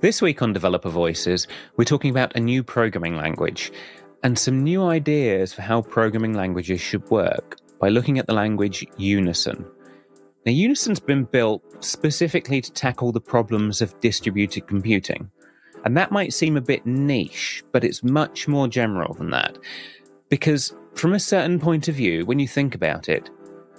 [0.00, 1.46] This week on Developer Voices,
[1.76, 3.72] we're talking about a new programming language
[4.22, 8.86] and some new ideas for how programming languages should work by looking at the language
[8.96, 9.64] Unison.
[10.46, 15.30] Now, Unison's been built specifically to tackle the problems of distributed computing.
[15.84, 19.58] And that might seem a bit niche, but it's much more general than that.
[20.28, 23.30] Because from a certain point of view, when you think about it,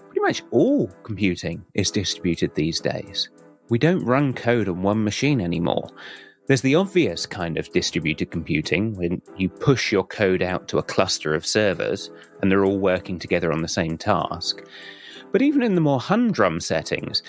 [0.07, 3.29] pretty much all computing is distributed these days.
[3.69, 5.89] We don't run code on one machine anymore.
[6.47, 10.83] There's the obvious kind of distributed computing when you push your code out to a
[10.83, 14.61] cluster of servers and they're all working together on the same task.
[15.31, 17.23] But even in the more humdrum settings,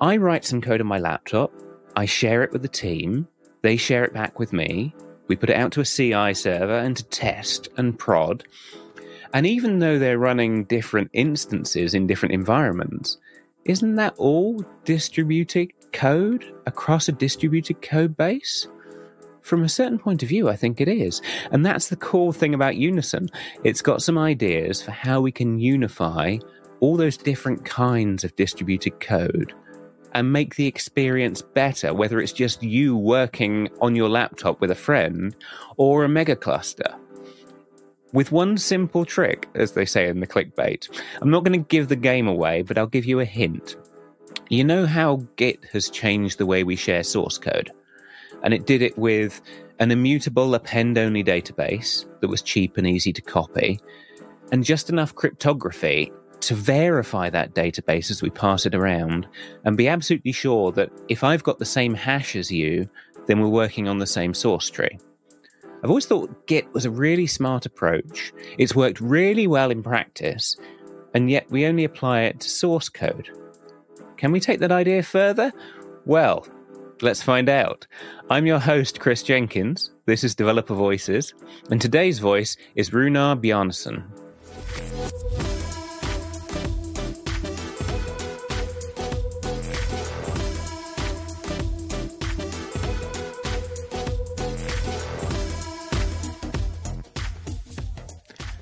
[0.00, 1.52] I write some code on my laptop,
[1.94, 3.28] I share it with the team,
[3.62, 4.94] they share it back with me,
[5.28, 8.44] we put it out to a CI server and to test and prod.
[9.34, 13.18] And even though they're running different instances in different environments,
[13.68, 18.68] isn't that all distributed code across a distributed code base?
[19.42, 21.20] From a certain point of view, I think it is.
[21.50, 23.28] And that's the cool thing about Unison.
[23.64, 26.38] It's got some ideas for how we can unify
[26.80, 29.52] all those different kinds of distributed code
[30.14, 34.76] and make the experience better, whether it's just you working on your laptop with a
[34.76, 35.36] friend
[35.76, 36.94] or a mega cluster.
[38.16, 40.88] With one simple trick, as they say in the clickbait,
[41.20, 43.76] I'm not going to give the game away, but I'll give you a hint.
[44.48, 47.70] You know how Git has changed the way we share source code?
[48.42, 49.42] And it did it with
[49.80, 53.78] an immutable append only database that was cheap and easy to copy,
[54.50, 59.28] and just enough cryptography to verify that database as we pass it around
[59.66, 62.88] and be absolutely sure that if I've got the same hash as you,
[63.26, 64.98] then we're working on the same source tree.
[65.82, 68.32] I've always thought Git was a really smart approach.
[68.58, 70.56] It's worked really well in practice,
[71.14, 73.28] and yet we only apply it to source code.
[74.16, 75.52] Can we take that idea further?
[76.06, 76.46] Well,
[77.02, 77.86] let's find out.
[78.30, 79.90] I'm your host, Kris Jenkins.
[80.06, 81.34] This is Developer Voices,
[81.70, 84.04] and today's voice is Runar Bjarnason.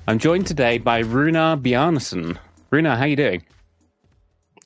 [0.07, 2.37] I'm joined today by Runar Bjarnason.
[2.71, 3.43] Runar, how are you doing?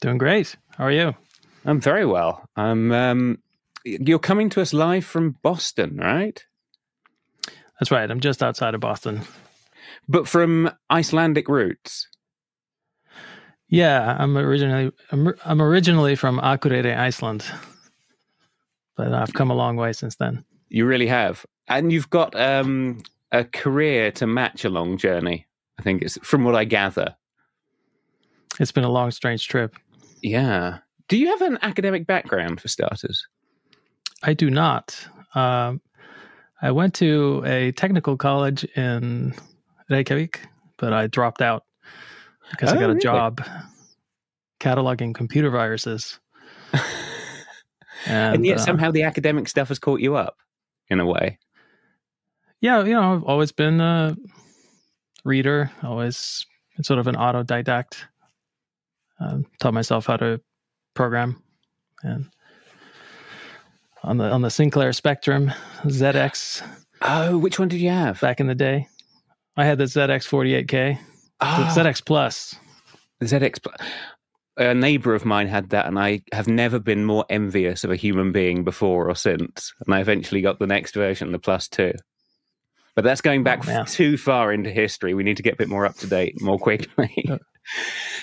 [0.01, 0.57] Doing great.
[0.71, 1.15] How are you?
[1.63, 2.43] I'm very well.
[2.57, 2.91] I'm.
[2.91, 3.37] Um,
[3.85, 6.43] you're coming to us live from Boston, right?
[7.79, 8.11] That's right.
[8.11, 9.21] I'm just outside of Boston.
[10.09, 12.09] But from Icelandic roots.
[13.69, 17.45] Yeah, I'm originally I'm, I'm originally from Akureyri, Iceland,
[18.97, 20.43] but I've come a long way since then.
[20.67, 25.47] You really have, and you've got um, a career to match a long journey.
[25.79, 27.15] I think it's from what I gather.
[28.59, 29.75] It's been a long, strange trip.
[30.21, 30.79] Yeah.
[31.07, 33.25] Do you have an academic background for starters?
[34.23, 35.07] I do not.
[35.33, 35.81] Um,
[36.61, 39.33] I went to a technical college in
[39.89, 40.41] Reykjavik,
[40.77, 41.63] but I dropped out
[42.51, 42.99] because oh, I got a really?
[42.99, 43.41] job
[44.59, 46.19] cataloging computer viruses.
[48.05, 50.37] and, and, yet, uh, somehow, the academic stuff has caught you up
[50.89, 51.39] in a way
[52.61, 54.15] yeah, you know, I've always been a
[55.23, 56.45] reader, always
[56.81, 58.03] sort of an autodidact.
[59.19, 60.39] Um, taught myself how to
[60.93, 61.41] program,
[62.03, 62.29] and
[64.03, 65.51] on the on the Sinclair Spectrum
[65.83, 66.63] ZX.
[67.01, 68.87] Oh, which one did you have back in the day?
[69.57, 70.97] I had the ZX 48K,
[71.41, 71.73] oh.
[71.75, 72.55] ZX Plus.
[73.19, 73.75] The ZX Plus.
[74.57, 77.95] A neighbor of mine had that, and I have never been more envious of a
[77.95, 79.73] human being before or since.
[79.85, 81.93] And I eventually got the next version, the Plus Two.
[82.99, 85.13] But that's going back oh, too far into history.
[85.13, 87.13] We need to get a bit more up to date more quickly.
[87.29, 87.39] okay.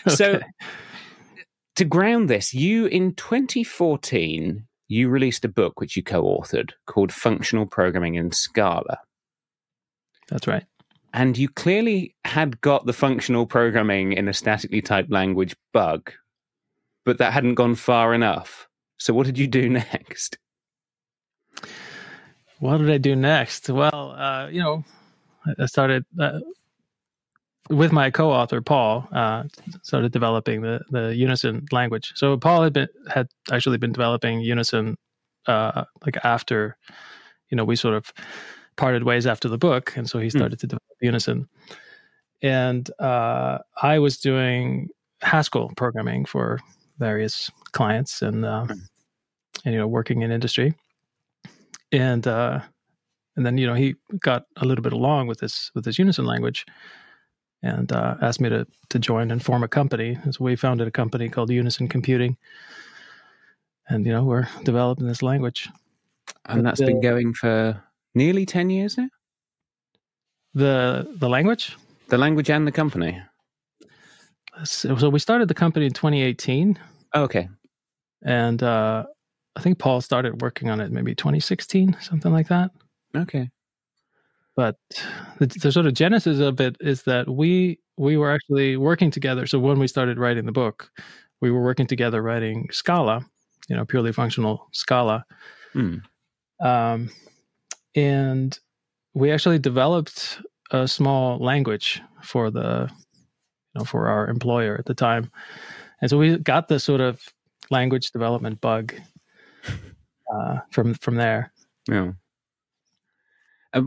[0.06, 0.40] So,
[1.76, 7.64] to ground this, you in 2014 you released a book which you co-authored called Functional
[7.64, 8.98] Programming in Scala.
[10.28, 10.66] That's right.
[11.14, 16.12] And you clearly had got the functional programming in a statically typed language bug,
[17.06, 18.68] but that hadn't gone far enough.
[18.98, 20.36] So what did you do next?
[22.58, 23.68] What did I do next?
[23.68, 24.84] Well, uh, you know,
[25.58, 26.40] I started uh,
[27.68, 29.06] with my co-author Paul.
[29.12, 29.44] Uh,
[29.82, 32.12] started developing the the Unison language.
[32.14, 34.96] So Paul had been had actually been developing Unison
[35.46, 36.76] uh, like after,
[37.50, 38.12] you know, we sort of
[38.76, 40.38] parted ways after the book, and so he hmm.
[40.38, 40.60] started mm.
[40.60, 41.48] to develop Unison.
[42.42, 44.88] And uh, I was doing
[45.22, 46.60] Haskell programming for
[46.98, 48.66] various clients, and, uh,
[49.64, 50.74] and you know, working in industry
[51.92, 52.60] and uh,
[53.36, 56.24] and then you know he got a little bit along with this with this Unison
[56.24, 56.66] language,
[57.62, 60.18] and uh, asked me to to join and form a company.
[60.30, 62.36] So we founded a company called Unison Computing,
[63.88, 65.68] and you know we're developing this language.
[66.46, 67.82] And that's the, been going for
[68.16, 69.08] nearly 10 years now?
[70.54, 71.76] The the language?
[72.08, 73.20] The language and the company.
[74.64, 76.78] So, so we started the company in 2018.
[77.14, 77.48] Oh, okay.
[78.22, 79.04] And uh,
[79.56, 82.70] I think Paul started working on it maybe 2016, something like that.
[83.16, 83.50] Okay.
[84.54, 84.76] But
[85.38, 89.46] the, the sort of genesis of it is that we we were actually working together.
[89.46, 90.90] So when we started writing the book,
[91.40, 93.24] we were working together writing Scala,
[93.68, 95.24] you know, purely functional Scala.
[95.72, 95.96] Hmm.
[96.60, 97.10] Um,
[97.94, 98.58] and
[99.14, 104.94] we actually developed a small language for the you know for our employer at the
[104.94, 105.30] time
[106.00, 107.22] and so we got the sort of
[107.70, 108.94] language development bug
[110.34, 111.52] uh, from from there
[111.88, 112.12] Yeah.
[113.72, 113.82] Uh,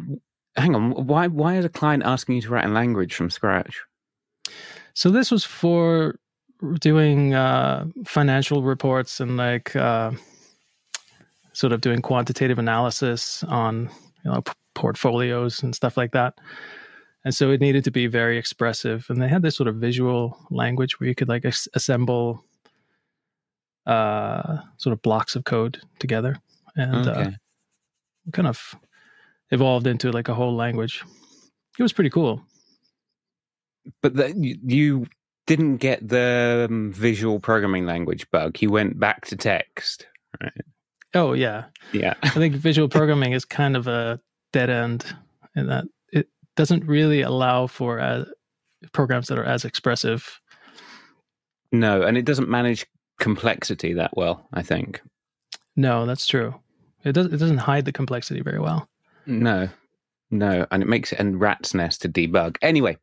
[0.56, 0.92] hang on.
[1.08, 3.82] Why why is a client asking you to write a language from scratch?
[4.94, 6.20] so this was for
[6.80, 10.12] doing uh, financial reports and like uh,
[11.54, 13.90] sort of doing quantitative analysis on
[14.26, 16.34] you know p- portfolios and stuff like that
[17.24, 20.38] and so it needed to be very expressive and they had this sort of visual
[20.52, 22.44] language where you could like as- assemble
[23.90, 26.38] uh sort of blocks of code together
[26.76, 27.32] and uh,
[28.34, 28.76] kind of
[29.52, 31.04] evolved into like a whole language
[31.78, 32.42] it was pretty cool
[34.02, 34.34] But the,
[34.64, 35.08] you,
[35.48, 38.62] didn't get the um, visual programming language bug.
[38.62, 40.06] You went back to text.
[41.16, 42.14] oh yeah Yeah.
[42.22, 44.20] i think visual programming is kind of a
[44.54, 45.06] dead end
[45.56, 48.26] in that it doesn't really allow for uh,
[48.94, 50.40] programs that are as expressive
[51.72, 52.86] No, and it doesn't manage
[53.20, 55.02] complexity that well, I think.
[55.76, 56.54] no that's true
[57.04, 58.88] it does it doesn't hide the complexity very well
[59.26, 59.70] No,
[60.32, 62.58] no, and it makes it a rat's nest to debug.
[62.62, 62.98] Anyway,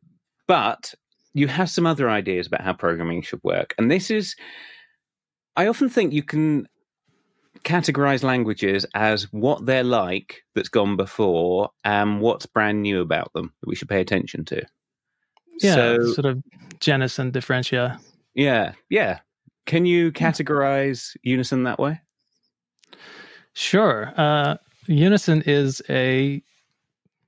[0.47, 0.93] but
[1.33, 4.35] you have some other ideas about how programming should work, and this is.
[5.55, 6.67] I often think you can
[7.63, 13.51] categorize languages as what they're like that's gone before and what's brand new about them
[13.59, 14.61] that we should pay attention to.
[15.61, 16.43] yeah So, sort of
[16.79, 17.99] genus and differentia
[18.35, 19.19] yeah, yeah.
[19.67, 22.01] Can you categorize Unison that way?
[23.53, 24.13] Sure.
[24.17, 24.55] Uh,
[24.87, 26.41] Unison is a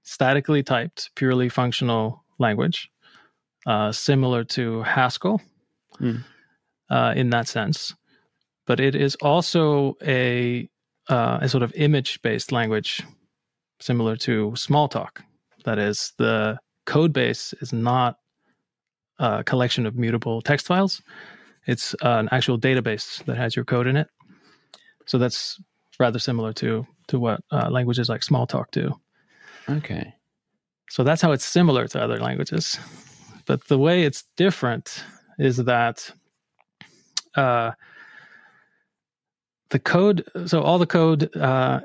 [0.03, 2.89] statically typed, purely functional language,
[3.67, 5.41] uh, similar to Haskell
[5.97, 6.17] Hmm.
[6.89, 7.93] uh, in that sense.
[8.65, 10.69] But it is also a,
[11.09, 13.03] uh, a sort of image based language,
[13.81, 15.21] similar to Smalltalk.
[15.65, 18.17] That is, the code base is not
[19.17, 21.01] a collection of mutable text files,
[21.69, 24.07] it's an actual database that has your code in it.
[25.05, 25.61] So that's
[25.99, 28.99] rather similar to to what uh, languages like Smalltalk do.
[29.69, 30.13] Okay.
[30.89, 32.79] So that's how it's similar to other languages.
[33.45, 35.03] But the way it's different
[35.37, 36.11] is that
[37.35, 37.71] uh,
[39.69, 41.81] the code, so all the code uh,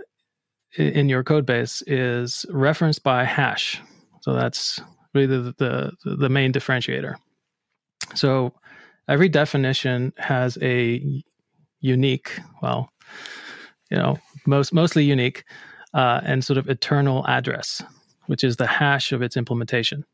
[0.76, 3.80] in your code base is referenced by hash.
[4.20, 4.80] So that's
[5.14, 7.14] really the, the, the main differentiator.
[8.14, 8.52] So
[9.08, 11.22] every definition has a
[11.80, 12.90] unique, well,
[13.90, 15.44] you know, most mostly unique
[15.92, 17.82] uh, and sort of eternal address,
[18.26, 20.04] which is the hash of its implementation.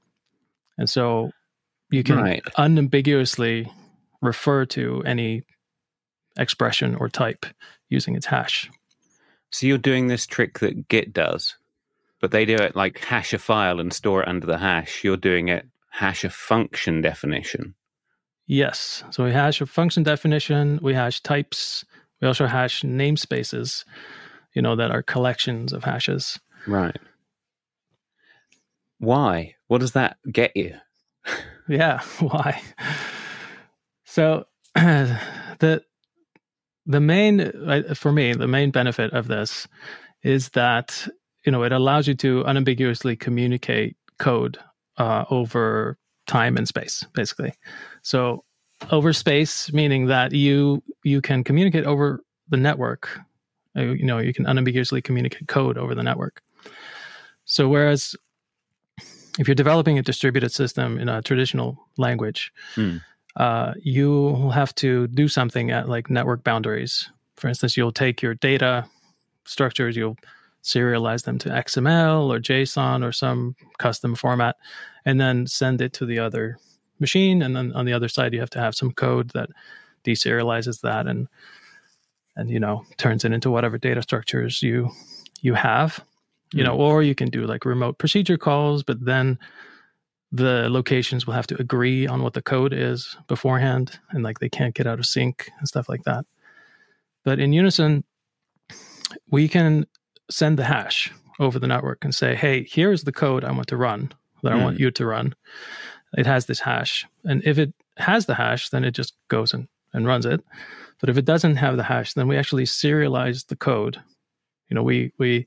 [0.78, 1.30] And so
[1.90, 2.42] you can Right.
[2.56, 3.70] unambiguously
[4.22, 5.42] refer to any
[6.38, 7.46] expression or type
[7.88, 8.70] using its hash.
[9.50, 11.56] So you're doing this trick that Git does,
[12.20, 15.02] but they do it like hash a file and store it under the hash.
[15.02, 17.74] You're doing it hash a function definition.
[18.50, 19.04] Yes.
[19.12, 21.84] So we hash a function definition, we hash types,
[22.20, 23.84] we also hash namespaces,
[24.54, 26.40] you know, that are collections of hashes.
[26.66, 26.98] Right.
[28.98, 29.54] Why?
[29.68, 30.74] What does that get you?
[31.68, 32.60] Yeah, why?
[34.04, 35.84] So the
[36.86, 37.52] the main
[37.94, 39.68] for me the main benefit of this
[40.24, 41.06] is that
[41.46, 44.58] you know it allows you to unambiguously communicate code
[44.96, 47.52] uh, over time and space basically
[48.02, 48.44] so
[48.90, 53.08] over space meaning that you you can communicate over the network
[53.76, 56.42] Uh, you know you can unambiguously communicate code over the network
[57.44, 58.16] so whereas
[59.38, 62.96] if you're developing a distributed system in a traditional language Hmm.
[63.36, 67.08] uh, you will have to do something at like network boundaries.
[67.36, 68.84] For instance, you'll take your data
[69.46, 70.16] structures, you'll
[70.62, 74.56] serialize them to XML or JSON or some custom format,
[75.04, 76.58] and then send it to the other
[77.00, 77.42] machine.
[77.42, 79.50] And then on the other side, you have to have some code that
[80.04, 81.28] deserializes that and
[82.36, 84.90] and you know turns it into whatever data structures you
[85.42, 86.04] you have.
[86.52, 89.38] You know, or you can do like remote procedure calls, but then
[90.32, 94.48] the locations will have to agree on what the code is beforehand and like they
[94.48, 96.24] can't get out of sync and stuff like that
[97.24, 98.04] but in unison
[99.30, 99.84] we can
[100.30, 103.76] send the hash over the network and say, hey, here's the code I want to
[103.76, 104.82] run that I want Hmm.
[104.82, 105.34] you to run.
[106.16, 107.06] It has this hash.
[107.24, 110.42] And if it has the hash, then it just goes and, and runs it.
[111.00, 114.00] But if it doesn't have the hash, then we actually serialize the code.
[114.68, 115.46] You know, we we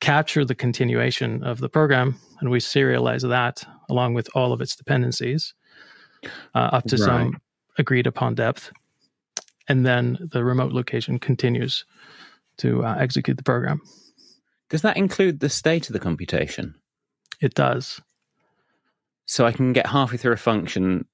[0.00, 4.76] capture the continuation of the program and we serialize that along with all of its
[4.76, 5.54] dependencies
[6.54, 7.04] uh, up to Right.
[7.04, 7.40] some
[7.78, 8.70] agreed upon depth.
[9.68, 11.84] And then the remote location continues
[12.58, 13.80] to uh, execute the program.
[14.68, 16.74] Does that include the state of the computation?
[17.40, 18.00] It does.
[19.26, 21.06] So I can get halfway through a function,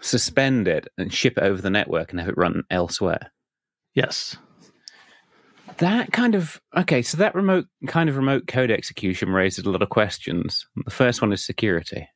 [0.00, 3.32] suspend it, and ship it over the network and have it run elsewhere.
[3.94, 4.36] Yes.
[5.78, 7.02] That kind of okay.
[7.02, 10.66] So that remote kind of remote code execution raises a lot of questions.
[10.84, 12.08] The first one is security.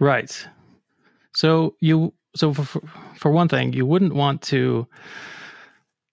[0.00, 0.46] Right.
[1.34, 2.80] So you so for,
[3.16, 4.86] for one thing, you wouldn't want to,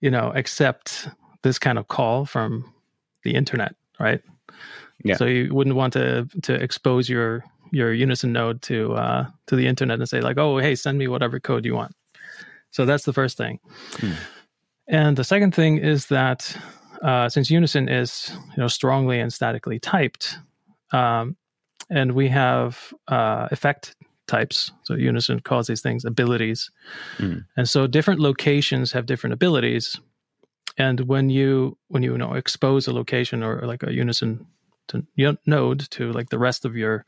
[0.02, 1.08] you know, accept
[1.44, 2.74] this kind of call from
[3.24, 4.22] the internet, right?
[5.04, 5.16] Yeah.
[5.18, 9.68] So you wouldn't want to to expose your your Unison node to uh, to the
[9.68, 11.94] internet and say like, oh, hey, send me whatever code you want.
[12.72, 13.60] So that's the first thing.
[13.98, 14.12] Hmm.
[14.88, 16.56] And the second thing is that
[17.02, 20.38] uh, since Unison is you know strongly and statically typed,
[20.92, 21.36] um,
[21.90, 23.96] and we have uh, effect
[24.28, 24.72] types.
[24.84, 26.72] So Unison calls these things abilities,
[27.18, 27.40] Hmm.
[27.58, 30.00] and so different locations have different abilities.
[30.78, 34.46] And when you when you, you know expose a location or like a Unison
[34.88, 37.06] to, node to like the rest of your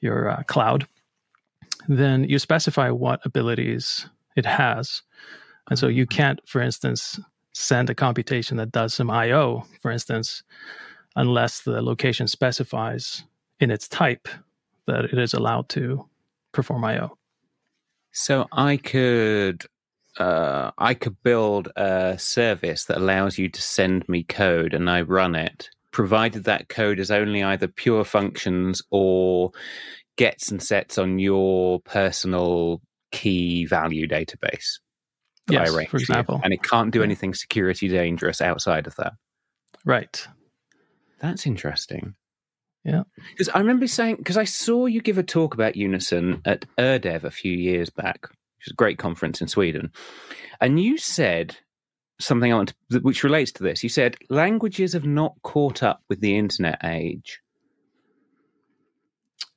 [0.00, 0.86] your uh, cloud,
[1.88, 5.02] then you specify what abilities it has,
[5.68, 7.18] and so you can't, for instance,
[7.52, 10.42] send a computation that does some I/O, for instance,
[11.16, 13.24] unless the location specifies
[13.60, 14.28] in its type
[14.86, 16.06] that it is allowed to
[16.52, 17.16] perform I/O.
[18.12, 19.66] So I could
[20.18, 25.02] uh, I could build a service that allows you to send me code and I
[25.02, 29.52] run it, provided that code is only either pure functions or
[30.16, 32.80] gets and sets on your personal
[33.12, 34.80] key value database.
[35.48, 36.40] Yes, for example.
[36.44, 39.14] And it can't do anything security dangerous outside of that.
[39.84, 40.26] Right.
[41.20, 42.14] That's interesting.
[42.84, 43.02] Yeah.
[43.30, 47.24] Because I remember saying, because I saw you give a talk about Unison at Øredev
[47.24, 49.90] a few years back, which is a great conference in Sweden.
[50.60, 51.56] And you said
[52.20, 53.82] something I want to, which relates to this.
[53.82, 57.40] You said languages have not caught up with the internet age.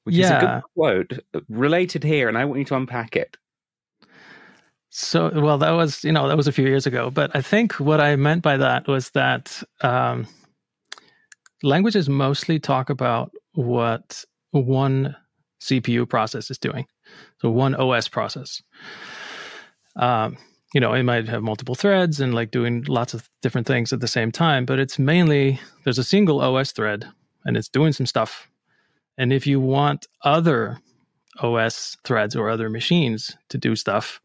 [0.04, 3.38] Which is a good quote related here, and I want you to unpack it.
[4.90, 7.74] So, well, that was you know that was a few years ago, but I think
[7.74, 10.28] what I meant by that was that um,
[11.62, 15.16] languages mostly talk about what one
[15.62, 16.88] CPU process is doing,
[17.40, 18.62] so one OS process.
[19.96, 20.38] Um,
[20.74, 24.00] you know, it might have multiple threads and like doing lots of different things at
[24.00, 27.06] the same time, but it's mainly there's a single OS thread
[27.46, 28.48] and it's doing some stuff.
[29.18, 30.80] And if you want other
[31.40, 34.22] OS threads or other machines to do stuff,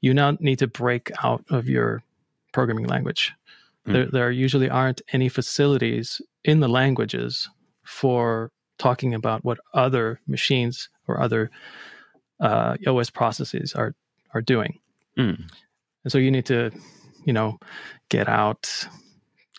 [0.00, 2.02] you now need to break out of your
[2.52, 3.32] programming language.
[3.86, 3.92] Mm.
[3.92, 7.48] There, there usually aren't any facilities in the languages
[7.84, 11.50] for talking about what other machines or other
[12.40, 13.94] uh, OS processes are
[14.34, 14.78] are doing.
[15.18, 15.50] Mm.
[16.08, 16.70] And so you need to,
[17.26, 17.58] you know,
[18.08, 18.88] get out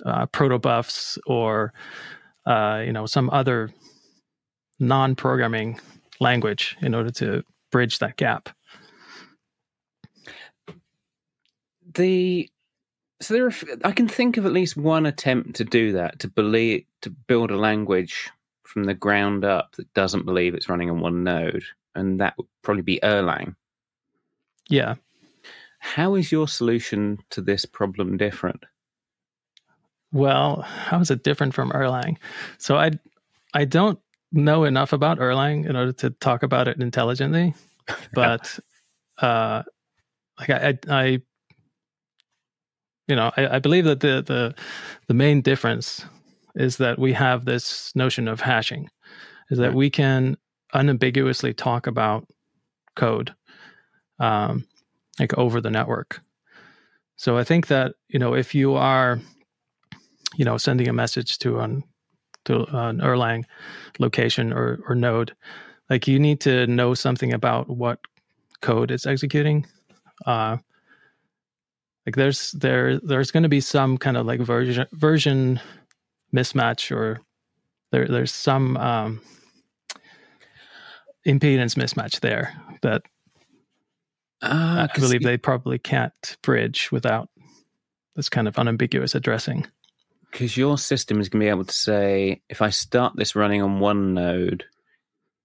[0.04, 1.74] uh, protobufs or,
[2.48, 3.70] uh, you know, some other
[4.80, 5.80] non-programming
[6.20, 8.50] language in order to bridge that gap.
[11.94, 12.50] the
[13.22, 13.54] so there are
[13.84, 17.52] i can think of at least one attempt to do that to believe to build
[17.52, 18.30] a language
[18.64, 21.64] from the ground up that doesn't believe it's running on one node
[21.96, 23.56] and that would probably be erlang
[24.70, 24.96] Yeah.
[25.80, 28.64] How is your solution to this problem different
[30.12, 32.18] Well, how is it different from Erlang?
[32.58, 32.92] So I
[33.54, 34.00] I don't
[34.32, 37.54] know enough about Erlang in order to talk about it intelligently,
[38.14, 38.60] but
[39.20, 39.64] uh,
[40.40, 41.22] like I, I, I
[43.08, 44.56] you know, I, I believe that the the
[45.08, 46.06] the main difference
[46.56, 48.90] is that we have this notion of hashing,
[49.50, 50.38] is that we can
[50.74, 52.28] unambiguously talk about
[52.96, 53.34] code,
[54.20, 54.66] um,
[55.20, 56.22] like over the network.
[57.18, 59.20] So I think that you know if you are
[60.36, 61.84] you know sending a message to an
[62.46, 63.44] to an Erlang
[64.00, 65.36] location or or node,
[65.90, 68.00] like you need to know something about what
[68.62, 69.66] code it's executing.
[70.26, 70.58] Uh,
[72.06, 75.60] like there's there there's going to be some kind of like version version
[76.34, 77.20] mismatch or
[77.92, 79.22] there there's some um,
[81.28, 83.04] impedance mismatch there that
[84.42, 87.30] uh, I believe they probably can't bridge without
[88.16, 89.66] this kind of unambiguous addressing.
[90.32, 93.62] because your system is going to be able to say, if I start this running
[93.62, 94.64] on one node,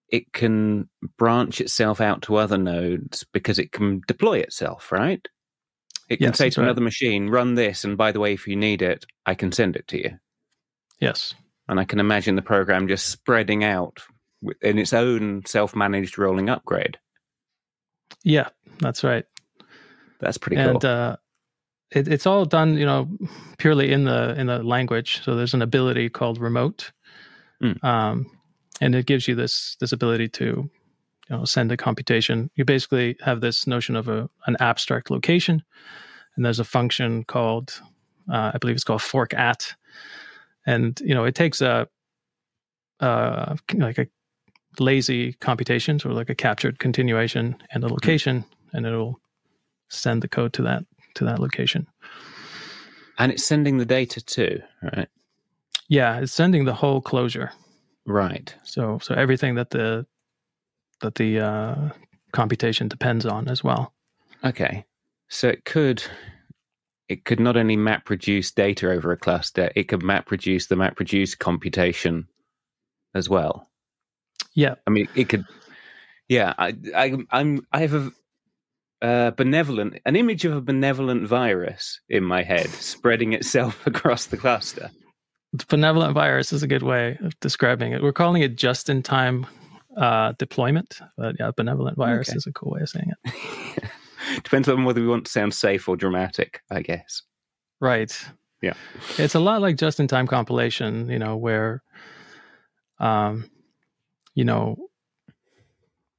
[0.08, 5.26] it can branch itself out to other nodes because it can deploy itself, right?
[6.08, 6.66] It can Yes, say to right.
[6.66, 9.74] another machine, run this, and by the way, if you need it, I can send
[9.76, 10.10] it to you.
[11.00, 11.34] Yes.
[11.68, 14.00] And I can imagine the program just spreading out
[14.60, 16.98] in its own self managed rolling upgrade.
[18.22, 19.24] Yeah, that's right.
[20.20, 20.70] That's pretty cool.
[20.70, 21.16] and uh,
[21.90, 23.08] it, it's all done, you know,
[23.58, 25.22] purely in the in the language.
[25.24, 26.92] So there's an ability called remote,
[27.62, 27.82] Mm.
[27.84, 28.26] um,
[28.80, 30.70] and it gives you this this ability to, you
[31.30, 32.50] know, send a computation.
[32.56, 35.62] You basically have this notion of a an abstract location,
[36.36, 37.80] and there's a function called,
[38.32, 39.74] uh, I believe it's called fork at,
[40.66, 41.88] and you know, it takes a,
[43.00, 44.06] uh, like a
[44.78, 49.20] lazy computations or like a captured continuation and a location, and it'll
[49.88, 51.86] send the code to that to that location.
[53.18, 55.08] and it's sending the data too, right?
[55.88, 57.52] Yeah, it's sending the whole closure.
[58.06, 58.54] Right.
[58.64, 60.06] So so everything that the
[61.00, 61.88] that the uh,
[62.32, 63.92] computation depends on as well.
[64.44, 64.84] Okay.
[65.28, 66.02] So it could
[67.08, 70.76] it could not only map reduce data over a cluster, it could map reduce the
[70.76, 72.26] map reduce computation
[73.14, 73.68] as well.
[74.54, 75.44] Yeah, I mean, it could.
[76.28, 77.66] Yeah, I, I, I'm.
[77.72, 78.12] I have a
[79.02, 84.36] uh, benevolent, an image of a benevolent virus in my head, spreading itself across the
[84.36, 84.90] cluster.
[85.52, 88.02] the benevolent virus is a good way of describing it.
[88.02, 89.46] We're calling it just in time
[89.96, 92.36] uh, deployment, but yeah, benevolent virus Okay.
[92.36, 93.84] is a cool way of saying it.
[94.42, 97.22] Depends on whether we want to sound safe or dramatic, I guess.
[97.80, 98.16] Right.
[98.62, 98.72] Yeah.
[99.18, 101.82] It's a lot like just in time compilation, you know, where
[103.00, 103.50] um
[104.34, 104.76] you know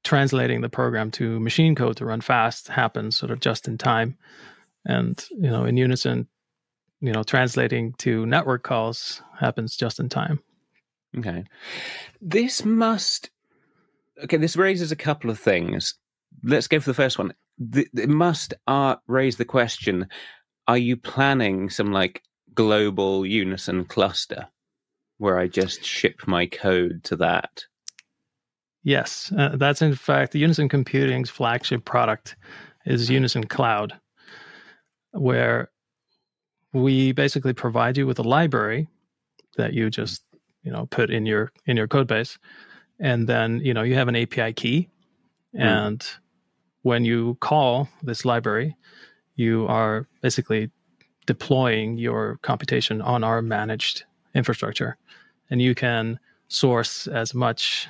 [0.05, 4.15] translating the program to machine code to run fast happens sort of just in time.
[4.85, 6.27] And, you know, in unison,
[7.01, 10.39] you know, translating to network calls happens just in time.
[11.17, 11.43] Okay.
[12.21, 13.31] This must.
[14.23, 15.95] Okay, this raises a couple of things.
[16.43, 17.33] Let's go for the first one.
[17.73, 20.07] It must uh, raise the question
[20.67, 22.23] are you planning some like
[22.55, 24.47] global unison cluster
[25.19, 27.65] where I just ship my code to that?
[28.85, 32.35] Yes, uh, that's in fact Unison Computing's flagship product
[32.85, 33.15] is hmm.
[33.15, 33.93] Unison Cloud,
[35.11, 35.71] where
[36.71, 38.87] we basically provide you with a library
[39.57, 39.89] that you hmm.
[39.89, 40.23] just
[40.61, 42.37] you know put in your in your code base,
[42.99, 44.87] and then you know you have an API key,
[45.55, 45.61] hmm.
[45.61, 46.07] and
[46.83, 48.77] when you call this library,
[49.35, 50.69] you are basically
[51.25, 54.03] deploying your computation on our managed
[54.35, 54.95] infrastructure,
[55.49, 56.19] and you can
[56.49, 57.87] source as much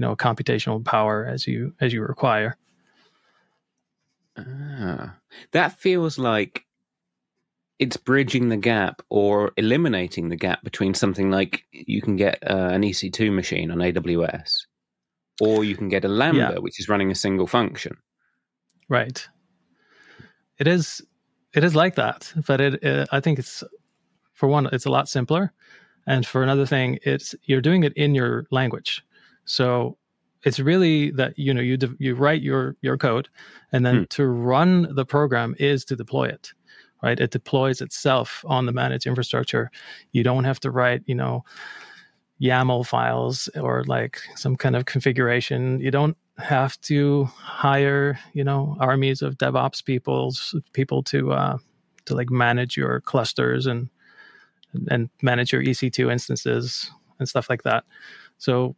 [0.00, 2.56] you know computational power as you as you require.
[4.38, 5.14] Ah,
[5.52, 6.64] that feels like
[7.78, 12.70] it's bridging the gap or eliminating the gap between something like you can get uh,
[12.72, 14.66] an EC2 machine on AWS,
[15.40, 16.58] or you can get a Lambda, Yeah.
[16.58, 17.96] which is running a single function.
[18.88, 19.28] right.
[20.58, 21.02] It is
[21.52, 23.64] it is like that but it, it i think it's
[24.34, 25.52] for one it's a lot simpler.
[26.06, 29.02] And for another thing it's you're doing it in your language
[29.50, 29.96] so
[30.44, 33.28] it's really that you know you de- you write your your code
[33.72, 34.04] and then Hmm.
[34.16, 36.52] to run the program is to deploy it
[37.02, 39.70] right it deploys itself on the managed infrastructure
[40.12, 41.44] you don't have to write you know
[42.40, 45.78] YAML files or like some kind of configuration.
[45.78, 50.32] You don't have to hire, you know, armies of DevOps people
[50.72, 51.58] people to uh,
[52.06, 53.90] to like manage your clusters and
[54.88, 57.84] and manage your EC2 instances and stuff like that.
[58.38, 58.74] So,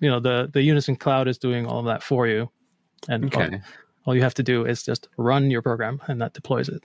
[0.00, 2.50] you know, the the Unison Cloud is doing all of that for you,
[3.08, 3.60] and all, Okay.
[4.06, 6.82] all you have to do is just run your program, and that deploys it.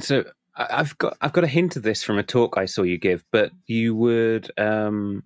[0.00, 0.24] So
[0.56, 3.24] I've got I've got a hint of this from a talk I saw you give,
[3.32, 5.22] but you would um,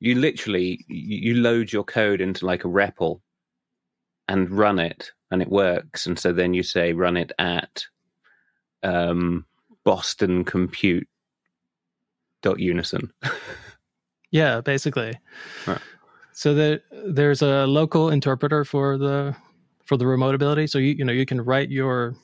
[0.00, 3.20] you literally you you load your code into like a REPL
[4.28, 7.84] and run it, and it works, and so then you say run it at
[8.82, 9.44] um,
[9.84, 11.08] Boston Compute
[12.42, 13.12] dot unison.
[14.32, 15.18] Yeah, basically.
[15.66, 15.80] Right.
[16.36, 19.34] So there, there's a local interpreter for the
[19.86, 20.66] for the remote ability.
[20.66, 22.14] So you you know you can write your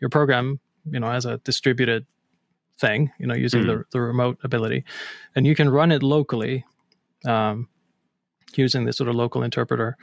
[0.00, 0.58] your program
[0.90, 2.04] you know as a distributed
[2.80, 4.84] thing you know using the the remote ability,
[5.36, 6.64] and you can run it locally
[7.28, 7.68] um,
[8.56, 9.96] using this sort of local interpreter.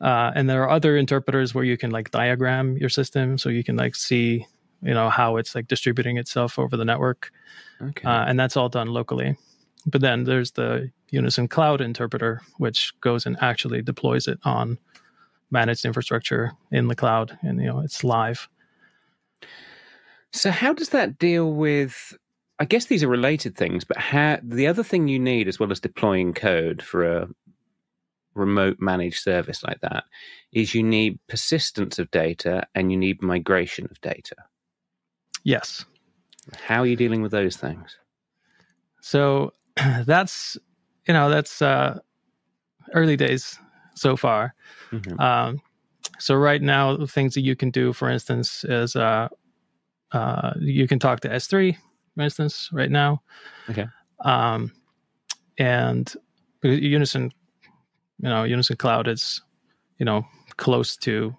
[0.00, 3.62] Uh, and there are other interpreters where you can like diagram your system, so you
[3.62, 4.46] can like see
[4.80, 7.30] you know how it's like distributing itself over the network
[7.82, 8.08] Okay.
[8.08, 9.36] uh, and that's all done locally.
[9.84, 14.78] But then there's the Unison Cloud interpreter, which goes and actually deploys it on
[15.50, 18.48] managed infrastructure in the cloud, and you know it's live.
[20.32, 22.16] So how does that deal with?
[22.58, 25.72] I guess these are related things, but how, the other thing you need, as well
[25.72, 27.28] as deploying code for a
[28.34, 30.04] remote managed service like that,
[30.52, 34.36] is you need persistence of data and you need migration of data.
[35.42, 35.86] Yes.
[36.54, 37.96] How are you dealing with those things?
[39.00, 39.54] So
[40.04, 40.58] that's
[41.06, 41.98] you know that's uh,
[42.94, 43.58] early days
[43.94, 44.54] so far.
[44.92, 45.20] Mm-hmm.
[45.20, 45.60] Um,
[46.18, 49.28] so right now, the things that you can do, for instance, is uh,
[50.12, 51.76] uh, you can talk to S3,
[52.14, 53.22] for instance, right now.
[53.68, 53.86] Okay.
[54.20, 54.72] Um,
[55.58, 56.12] and
[56.62, 57.32] Unison,
[58.18, 59.40] you know, Unison Cloud is,
[59.98, 61.34] you know, close to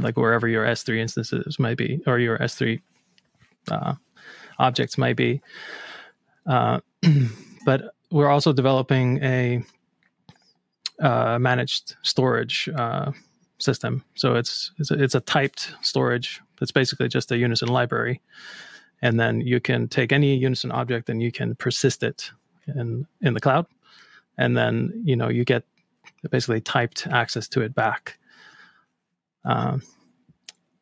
[0.00, 2.80] like wherever your S3 instances might be, or your S3
[3.70, 3.94] uh,
[4.58, 5.40] objects might be.
[6.46, 6.80] Uh,
[7.64, 9.60] but we're also developing a
[11.00, 13.10] uh, managed storage uh,
[13.58, 14.04] system.
[14.14, 16.40] So it's it's a, it's a typed storage.
[16.62, 18.20] It's basically just a Unison library,
[19.02, 22.30] and then you can take any Unison object and you can persist it
[22.68, 23.66] in in the cloud,
[24.38, 25.64] and then you know you get
[26.30, 28.16] basically typed access to it back.
[29.44, 29.82] Um,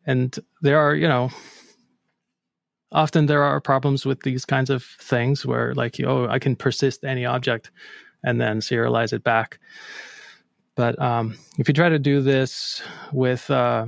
[0.07, 1.31] and there are you know
[2.92, 7.05] often there are problems with these kinds of things where like oh i can persist
[7.05, 7.70] any object
[8.24, 9.59] and then serialize it back.
[10.74, 13.87] But um, if you try to do this with uh,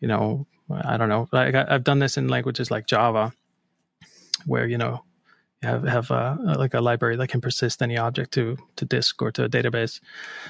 [0.00, 0.46] you know
[0.84, 3.32] i don't know like i've done this in languages like java
[4.46, 5.00] where you know
[5.62, 9.22] you have have a, like a library that can persist any object to to disk
[9.22, 10.00] or to a database.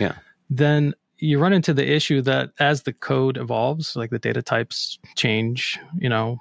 [0.01, 0.15] Yeah.
[0.51, 4.99] Then you run into the issue that as the code evolves like the data types
[5.17, 6.39] change you know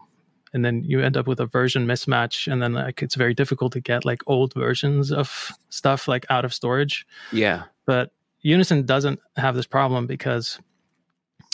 [0.56, 3.74] and then you end up with a version mismatch and then like it's very difficult
[3.74, 7.06] to get like old versions of stuff like out of storage.
[7.34, 7.64] Yeah.
[7.86, 10.58] But unison doesn't have this problem because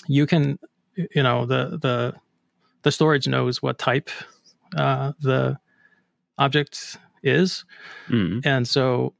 [0.07, 0.59] you can
[0.95, 2.13] you know the the
[2.83, 4.11] the storage knows what type
[4.77, 5.57] uh, the
[6.37, 7.65] object is.
[8.07, 8.45] Mm.
[8.45, 9.15] and so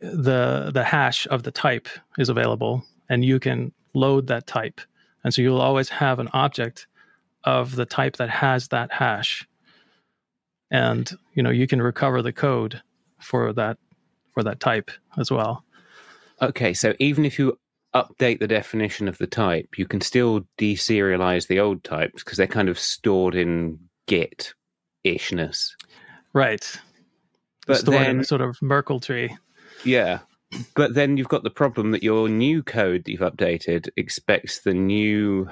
[0.00, 4.80] the the hash of the type is available and you can load that type.
[5.22, 6.86] And so you'll always have an object
[7.44, 9.46] of the type that has that hash.
[10.70, 12.82] And you know you can recover the code
[13.20, 13.78] for that
[14.34, 15.64] for that type as well.
[16.40, 17.58] Okay so even if you
[17.94, 22.46] update the definition of the type you can still deserialize the old types because they're
[22.46, 24.54] kind of stored in git
[25.04, 25.72] ishness
[26.32, 26.80] right.
[27.66, 29.36] But stored then, in a sort of merkle tree.
[29.84, 30.20] Yeah.
[30.74, 34.74] But then you've got the problem that your new code that you've updated expects the
[34.74, 35.48] new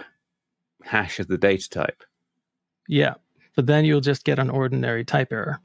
[0.82, 2.02] hash of the data type.
[2.88, 3.14] Yeah,
[3.56, 5.60] but then you'll just get an ordinary type error.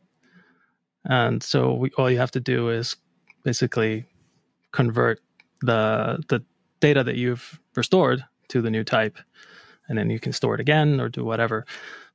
[1.06, 2.95] And so we, all you have to do is
[3.43, 4.06] basically
[4.71, 5.19] convert
[5.62, 6.43] the the
[6.80, 9.17] data that you've restored to the new type,
[9.88, 11.65] and then you can store it again or do whatever.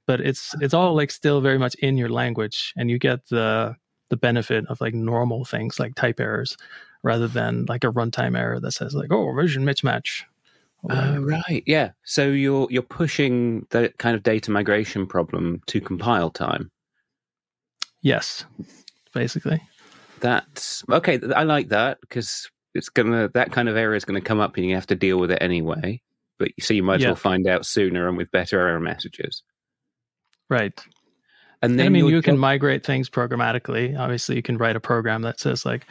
[0.06, 3.76] But it's it's all like still very much in your language, and you get the
[4.10, 6.56] the benefit of like normal things like type errors
[7.02, 10.24] rather than like a runtime error that says like oh version mismatch
[10.88, 11.62] Oh, right.
[11.66, 11.90] Yeah.
[12.04, 16.70] So you're you're pushing the kind of data migration problem to compile time.
[18.02, 18.44] Yes,
[19.12, 19.60] basically.
[20.20, 21.20] That's okay.
[21.34, 24.64] I like that because it's gonna that kind of error is gonna come up and
[24.64, 26.00] you have to deal with it anyway.
[26.38, 27.08] But so you might yeah.
[27.08, 29.42] as well find out sooner and with better error messages.
[30.48, 30.78] Right.
[31.62, 33.98] And then I mean, you can migrate things programmatically.
[33.98, 35.86] Obviously, you can write a program that says like,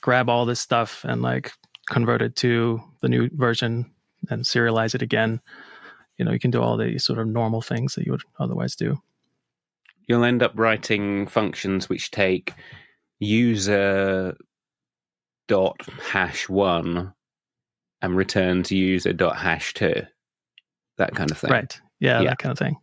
[0.00, 1.50] grab all this stuff and like
[1.88, 3.90] convert it to the new version
[4.28, 5.40] and serialize it again.
[6.18, 8.76] You know, you can do all the sort of normal things that you would otherwise
[8.76, 9.00] do.
[10.06, 12.54] You'll end up writing functions which take
[13.20, 14.36] user
[15.48, 17.12] dot hash one
[18.02, 20.02] and returns user dot hash two.
[20.98, 21.50] That kind of thing.
[21.50, 21.80] Right.
[22.00, 22.76] Yeah, yeah, that kind of thing.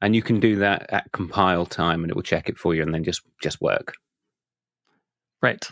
[0.00, 2.82] And you can do that at compile time and it will check it for you
[2.82, 3.94] and then just just work.
[5.40, 5.68] Right.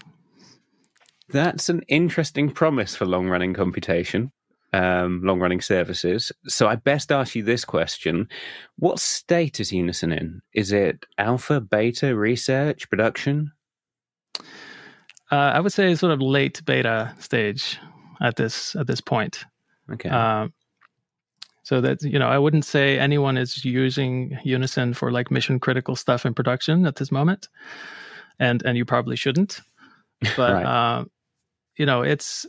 [1.29, 4.33] That's an interesting promise for long running computation
[4.73, 6.33] um, long running services.
[6.47, 8.29] So I best ask you this question
[8.77, 10.43] What state is Unison in?
[10.55, 13.53] Is it alpha, beta, research, production?
[15.33, 17.79] Uh, I would say sort of late beta stage
[18.21, 19.45] at this at this point.
[19.91, 20.09] Okay.
[20.09, 20.53] Um,
[21.63, 25.95] so that you know, I wouldn't say anyone is using Unison for like mission critical
[25.95, 27.49] stuff in production at this moment,
[28.39, 29.61] and and you probably shouldn't.
[30.37, 30.67] But right.
[30.67, 31.05] uh,
[31.79, 32.45] you know, it's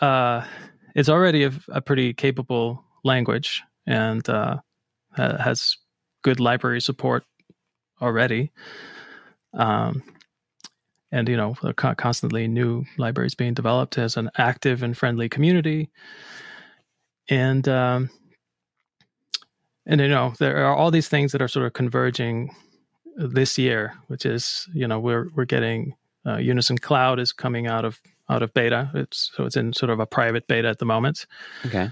[0.00, 0.44] uh,
[0.94, 4.58] it's already a, a pretty capable language and uh,
[5.16, 5.76] has
[6.22, 7.24] good library support
[8.00, 8.50] already.
[9.52, 10.02] Um,
[11.12, 11.54] and you know,
[11.96, 15.90] constantly new libraries being developed as an active and friendly community.
[17.28, 18.10] And um,
[19.86, 22.54] and you know, there are all these things that are sort of converging
[23.16, 25.94] this year, which is you know we're we're getting
[26.26, 28.90] uh, Unison Cloud is coming out of out of beta.
[28.94, 31.26] It's so it's in sort of a private beta at the moment.
[31.66, 31.90] Okay.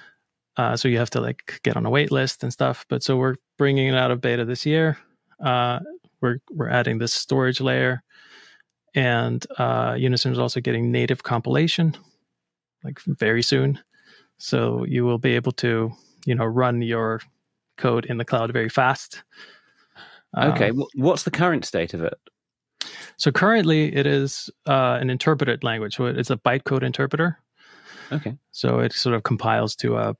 [0.56, 2.84] Uh, so you have to like get on a wait list and stuff.
[2.88, 4.98] But so we're bringing it out of beta this year.
[5.44, 5.80] Uh,
[6.20, 8.02] we're we're adding this storage layer,
[8.94, 11.96] and uh, Unison is also getting native compilation,
[12.84, 13.78] like very soon.
[14.38, 15.92] So you will be able to
[16.26, 17.20] you know run your
[17.78, 19.22] code in the cloud very fast.
[20.36, 20.70] Okay.
[20.70, 22.18] Um, What's the current state of it?
[23.22, 25.94] So currently it is uh, an interpreted language.
[25.94, 27.38] So it's a bytecode interpreter.
[28.10, 28.36] Okay.
[28.50, 30.16] So it sort of compiles to a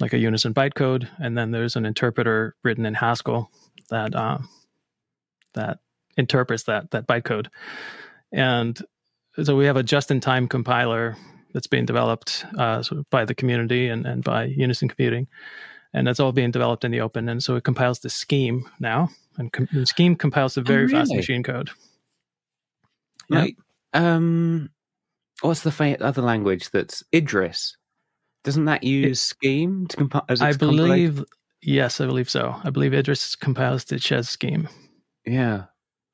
[0.00, 3.48] like a Unison bytecode, and then there's an interpreter written in Haskell
[3.90, 4.48] that um,
[5.54, 5.78] that
[6.16, 7.46] interprets that that bytecode.
[8.32, 8.76] And
[9.44, 11.16] so we have a just-in-time compiler
[11.54, 15.28] that's being developed uh, sort of by the community and, and by Unison Computing,
[15.94, 17.28] and that's all being developed in the open.
[17.28, 21.10] And so it compiles the scheme now, and, com- and scheme compiles to very fast
[21.10, 21.18] really?
[21.18, 21.70] machine code.
[23.28, 23.38] Yeah.
[23.38, 23.56] Right.
[23.94, 24.70] Um,
[25.40, 27.76] what's the fa- other language that's Idris?
[28.44, 30.24] Doesn't that use Scheme to compile?
[30.40, 31.24] I believe,
[31.62, 32.54] yes, I believe so.
[32.62, 34.68] I believe Idris compiles to Chez scheme.
[35.24, 35.64] Yeah.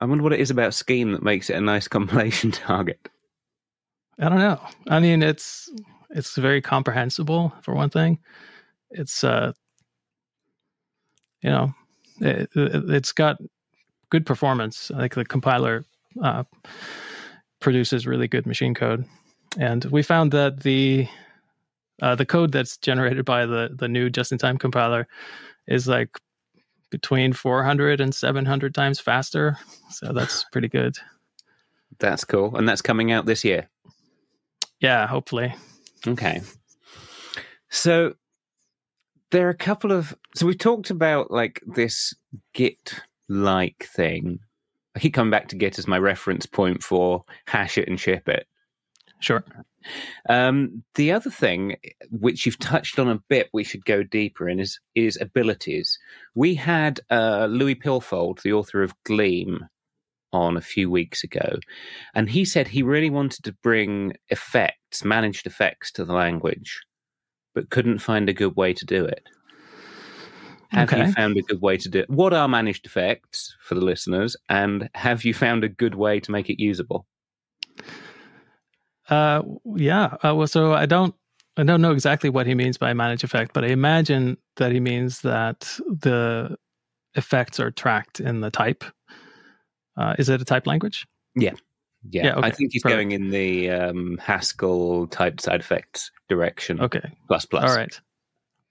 [0.00, 3.08] I wonder what it is about Scheme that makes it a nice compilation target.
[4.18, 4.60] I don't know.
[4.88, 5.70] I mean, it's
[6.10, 8.18] it's very comprehensible for one thing.
[8.90, 9.52] It's uh,
[11.42, 11.74] you know,
[12.20, 13.38] it, it, it's got
[14.10, 14.90] good performance.
[14.90, 15.84] Like the compiler
[16.22, 16.44] uh,
[17.60, 19.04] produces really good machine code,
[19.58, 21.08] and we found that the
[22.00, 25.06] uh, the code that's generated by the the new just-in-time compiler
[25.68, 26.18] is like
[26.90, 29.56] between 400 and 700 times faster.
[29.90, 30.96] So that's pretty good.
[31.98, 32.56] That's cool.
[32.56, 33.68] And that's coming out this year.
[34.80, 35.54] Yeah, hopefully.
[36.06, 36.42] Okay.
[37.70, 38.14] So
[39.30, 42.14] there are a couple of so we talked about like this
[42.52, 44.40] Git like thing.
[44.94, 48.28] I keep coming back to Git as my reference point for hash it and ship
[48.28, 48.46] it.
[49.20, 49.44] Sure.
[50.28, 51.76] Um, the other thing,
[52.10, 55.98] which you've touched on a bit, we should go deeper in, is is abilities.
[56.34, 59.66] We had uh, Louis Pilfold, the author of Gleam,
[60.32, 61.58] on a few weeks ago,
[62.14, 66.80] and he said he really wanted to bring effects, managed effects, to the language,
[67.54, 69.28] but couldn't find a good way to do it.
[70.72, 71.06] Have Okay.
[71.06, 72.08] you found a good way to do it?
[72.10, 76.30] What are managed effects for the listeners, and have you found a good way to
[76.30, 77.06] make it usable?
[79.08, 79.42] Uh,
[79.76, 80.16] yeah.
[80.24, 81.14] Uh, well, so I don't,
[81.56, 84.80] I don't know exactly what he means by manage effect, but I imagine that he
[84.80, 86.56] means that the
[87.14, 88.84] effects are tracked in the type.
[89.96, 91.06] Uh, is it a type language?
[91.34, 91.52] Yeah,
[92.08, 92.96] Yeah, I okay, think he's perfect.
[92.96, 96.80] going in the um, Haskell type side effects direction.
[96.80, 97.02] Okay.
[97.28, 97.70] Plus plus.
[97.70, 98.00] All right.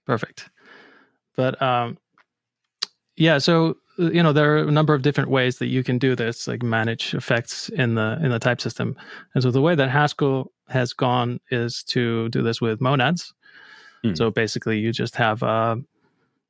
[0.06, 0.50] Perfect.
[1.36, 1.98] But um,
[3.16, 3.38] yeah.
[3.38, 6.14] So uh, you know there are a number of different ways that you can do
[6.14, 8.96] this, like manage effects in the in the type system.
[9.34, 13.32] And so the way that Haskell has gone is to do this with monads.
[14.02, 14.14] Hmm.
[14.14, 15.78] So basically, you just have a,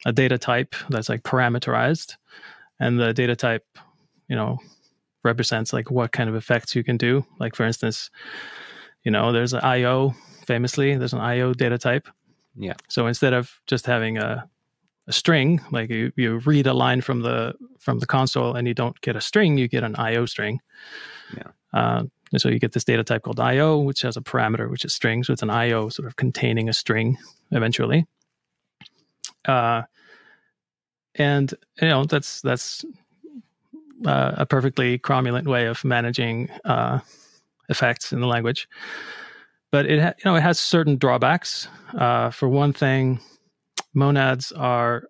[0.06, 2.16] a data type that's like parameterized,
[2.80, 3.66] and the data type,
[4.28, 4.58] you know,
[5.24, 7.24] represents like what kind of effects you can do.
[7.38, 8.10] Like for instance,
[9.04, 10.14] you know, there's an IO.
[10.46, 12.08] Famously, there's an IO data type.
[12.56, 12.74] Yeah.
[12.88, 14.48] So instead of just having a
[15.08, 18.74] a string, like you, you read a line from the from the console and you
[18.74, 20.60] don't get a string, you get an IO string.
[21.36, 21.50] Yeah.
[21.72, 24.84] Uh, and so you get this data type called IO, which has a parameter which
[24.84, 25.22] is string.
[25.24, 27.18] So it's an IO sort of containing a string
[27.50, 28.06] eventually.
[29.44, 29.82] Uh,
[31.16, 32.84] and you know that's that's
[34.06, 37.00] uh, a perfectly cromulent way of managing uh,
[37.68, 38.68] effects in the language.
[39.70, 41.68] But it ha- you know it has certain drawbacks.
[41.94, 43.20] Uh, for one thing,
[43.94, 45.04] monads are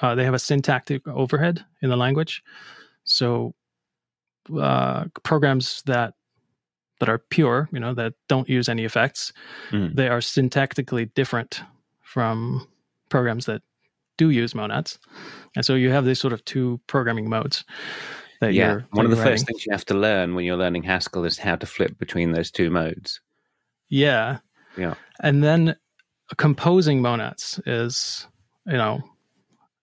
[0.00, 2.42] uh, they have a syntactic overhead in the language
[3.04, 3.54] so
[4.58, 6.14] uh, programs that
[7.00, 9.32] that are pure you know that don't use any effects
[9.70, 9.94] Mm.
[9.94, 11.60] they are syntactically different
[12.02, 12.66] from
[13.08, 13.62] programs that
[14.16, 14.98] do use monads
[15.56, 17.64] and so you have these sort of two programming modes
[18.40, 18.70] that Yeah.
[18.72, 21.38] you're One of the first things you have to learn when you're learning Haskell is
[21.38, 23.20] how to flip between those two modes.
[23.88, 24.38] Yeah.
[24.76, 24.94] Yeah.
[25.20, 25.74] And then
[26.36, 28.26] composing monads is,
[28.66, 29.00] you know,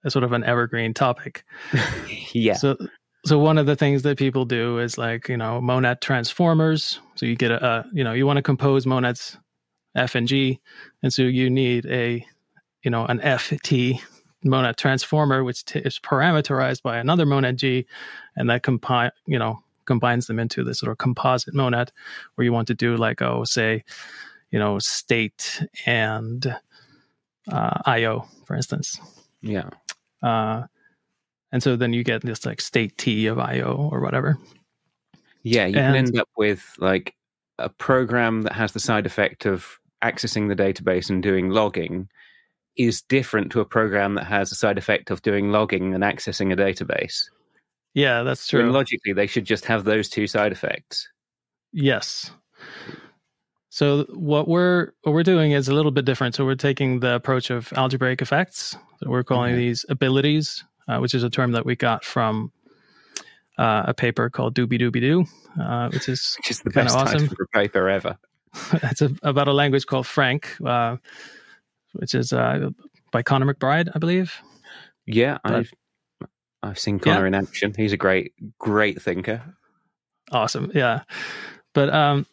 [0.03, 1.43] a sort of an evergreen topic.
[2.34, 2.53] yeah.
[2.53, 2.77] So
[3.25, 6.99] so one of the things that people do is like, you know, monad transformers.
[7.15, 9.38] So you get a, a you know, you want to compose monads
[9.95, 10.60] F and G,
[11.01, 12.25] and so you need a,
[12.84, 13.99] you know, an FT
[14.43, 17.88] monad transformer which t- is parameterized by another monad G
[18.36, 21.91] and that combine, you know, combines them into this sort of composite monad
[22.36, 23.84] where you want to do like oh say
[24.56, 26.56] you know state and
[27.52, 28.98] uh, io for instance
[29.41, 29.70] yeah.
[30.24, 30.63] uh,
[31.52, 34.38] and so then you get this like state t of io or whatever
[35.44, 37.13] Yeah, you And- can end up with like
[37.60, 42.08] a program that has the side effect of accessing the database and doing logging
[42.78, 46.52] is different to a program that has a side effect of doing logging and accessing
[46.52, 47.30] a database.
[47.94, 51.08] yeah that's true logically, they should just have those two side effects.
[51.74, 52.32] Yes.
[53.75, 56.33] So what we're what we're doing is a little bit different.
[56.33, 58.77] So we're taking the approach of algebraic effects.
[59.03, 62.53] So we're calling these abilities, uh, which is a term that we got from
[63.57, 65.25] uh, a paper called Do Be Do Be Do,
[65.61, 67.27] uh, which is Which is the best title awesome.
[67.35, 68.17] for a paper ever.
[68.81, 70.95] it's a, about a language called Frank, uh,
[71.91, 72.69] which is uh,
[73.11, 74.35] by Conor McBride, I believe.
[75.05, 75.71] Yeah, But- I've
[76.63, 77.73] I've seen Conor in action.
[77.75, 79.43] He's a great, great thinker.
[80.31, 81.01] awesome yeah
[81.73, 82.25] but um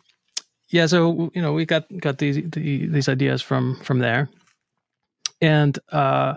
[0.73, 4.29] yeah so you know we got got these the, these ideas from from there.
[5.41, 6.35] And uh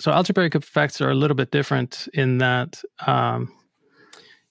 [0.00, 3.52] so algebraic effects are a little bit different in that um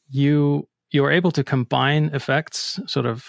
[0.10, 3.26] you you're able to combine effects sort of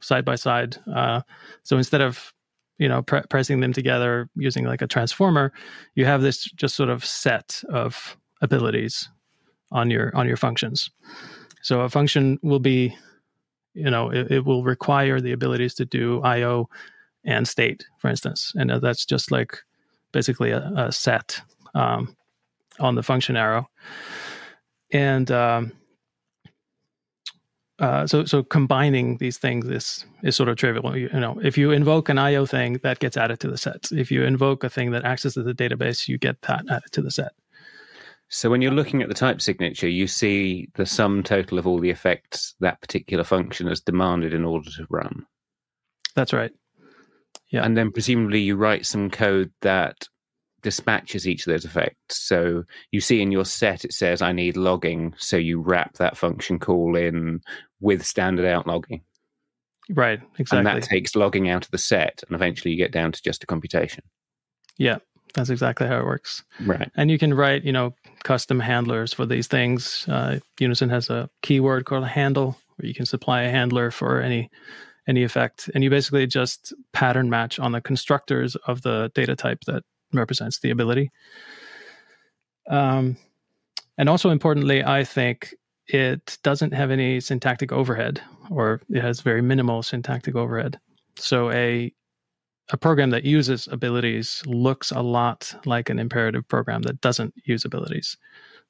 [0.00, 0.76] side by side.
[0.94, 1.22] Uh
[1.64, 2.32] so instead of
[2.78, 5.52] you know pre- pressing them together using like a transformer
[5.96, 9.08] you have this just sort of set of abilities
[9.72, 10.90] on your on your functions.
[11.62, 12.96] So a function will be,
[13.78, 16.68] you know, it, it will require the abilities to do I/O
[17.24, 19.58] and state, for instance, and uh, that's just like
[20.12, 21.40] basically a, a set
[21.74, 22.16] um,
[22.80, 23.68] on the function arrow.
[24.92, 25.72] And um,
[27.78, 30.96] uh, so, so combining these things is is sort of trivial.
[30.96, 33.88] You, you know, if you invoke an I/O thing, that gets added to the set.
[33.92, 37.10] If you invoke a thing that accesses the database, you get that added to the
[37.10, 37.32] set.
[38.30, 41.78] So when you're looking at the type signature, you see the sum total of all
[41.78, 45.24] the effects that particular function has demanded in order to run.
[46.14, 46.52] That's right.
[47.50, 47.64] Yeah.
[47.64, 50.06] And then presumably you write some code that
[50.62, 52.18] dispatches each of those effects.
[52.18, 56.16] So you see in your set it says I need logging, so you wrap that
[56.16, 57.40] function call in
[57.80, 59.02] with standard out logging.
[59.88, 60.20] Right.
[60.38, 60.58] Exactly.
[60.58, 63.42] And that takes logging out of the set and eventually you get down to just
[63.42, 64.04] a computation.
[64.76, 64.98] Yeah,
[65.34, 66.44] that's exactly how it works.
[66.60, 66.90] Right.
[66.96, 70.06] And you can write, you know, custom handlers for these things.
[70.08, 74.50] Uh, Unison has a keyword called handle, where you can supply a handler for any
[75.06, 79.60] any effect, and you basically just pattern match on the constructors of the data type
[79.66, 81.10] that represents the ability.
[82.68, 83.16] Um,
[83.96, 85.54] and also importantly, I think
[85.86, 90.78] it doesn't have any syntactic overhead, or it has very minimal syntactic overhead.
[91.16, 91.90] So a
[92.70, 97.64] a program that uses abilities looks a lot like an imperative program that doesn't use
[97.64, 98.16] abilities.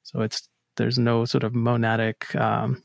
[0.03, 2.81] So it's there's no sort of monadic um,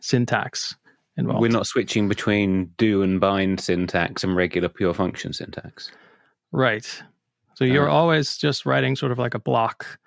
[0.00, 0.76] syntax
[1.16, 1.40] involved.
[1.40, 5.90] We're not switching between do and bind syntax and regular pure function syntax.
[6.52, 7.02] right.
[7.54, 7.92] So you're Uh.
[7.94, 9.98] always just writing sort of like a block,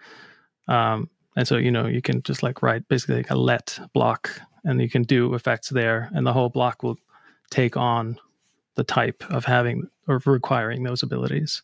[0.68, 4.30] um, and so you know you can just like write basically like a let block,
[4.64, 6.98] and you can do effects there, and the whole block will
[7.52, 8.18] take on
[8.76, 11.64] the type of having or requiring those abilities.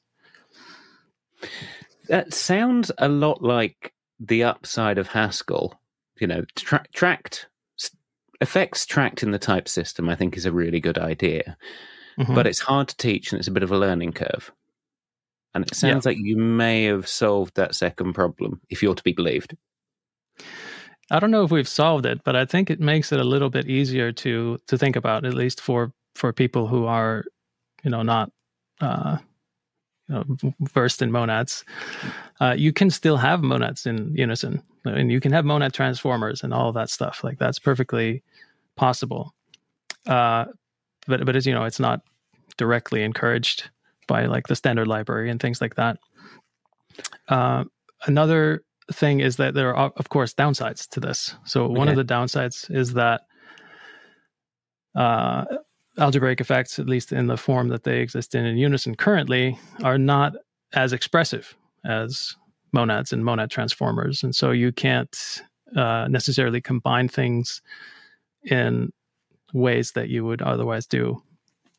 [2.07, 5.79] That sounds a lot like the upside of Haskell.
[6.19, 7.47] You know, tra- tracked
[8.41, 10.09] effects tracked in the type system.
[10.09, 11.57] I think is a really good idea,
[12.17, 12.35] Mhm.
[12.35, 14.51] but it's hard to teach and it's a bit of a learning curve.
[15.53, 19.11] And it sounds like you may have solved that second problem, if you're to be
[19.11, 19.55] believed.
[21.11, 23.49] I don't know if we've solved it, but I think it makes it a little
[23.49, 27.23] bit easier to to think about, at least for for people who are,
[27.83, 28.31] you know, not
[28.79, 29.17] uh,
[30.07, 31.63] you know versed in monads.
[32.39, 36.53] Uh, you can still have monads in unison, and you can have monad transformers and
[36.53, 37.23] all of that stuff.
[37.23, 38.23] Like that's perfectly
[38.75, 39.33] possible.
[40.05, 40.45] Uh,
[41.07, 42.01] but but as you know, it's not
[42.57, 43.69] directly encouraged
[44.07, 45.97] by like the standard library and things like that.
[47.27, 47.63] Uh,
[48.05, 52.03] another thing is that there are of course downsides to this so one of the
[52.03, 53.21] downsides is that
[54.95, 55.45] uh,
[55.97, 59.97] algebraic effects at least in the form that they exist in in unison currently are
[59.97, 60.33] not
[60.73, 62.35] as expressive as
[62.71, 65.41] monads and monad transformers and so you can't
[65.75, 67.61] uh, necessarily combine things
[68.43, 68.91] in
[69.53, 71.21] ways that you would otherwise do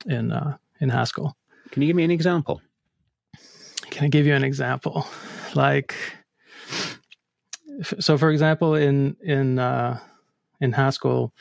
[0.06, 1.34] in uh, in haskell
[1.70, 2.60] Can you give me an example?
[3.90, 5.06] can I give you an example?
[5.54, 5.94] Like,
[7.80, 9.98] f- so for example, in in uh,
[10.62, 11.32] in Haskell,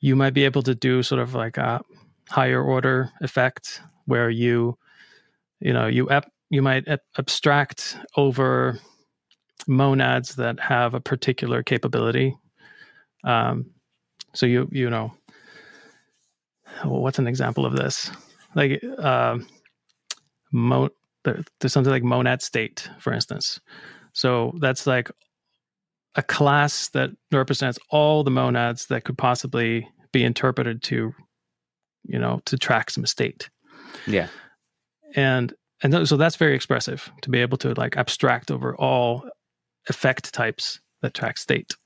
[0.00, 1.80] you might be able to do sort of like a
[2.28, 4.76] higher order effect where you,
[5.60, 6.08] you know, you
[6.50, 8.78] you might ab- abstract over
[9.66, 12.36] monads that have a particular capability.
[13.24, 13.70] Um,
[14.34, 15.12] so you you know,
[16.84, 18.10] well, what's an example of this?
[18.54, 19.46] Like, um,
[20.52, 20.90] mo-
[21.24, 23.60] there, there's something like monad state, for instance.
[24.12, 25.10] So that's like
[26.18, 31.14] a class that represents all the monads that could possibly be interpreted to,
[32.02, 33.48] you know, to track some state.
[34.06, 34.26] Yeah.
[35.14, 39.28] And and th- so that's very expressive to be able to like abstract over all
[39.88, 41.76] effect types that track state.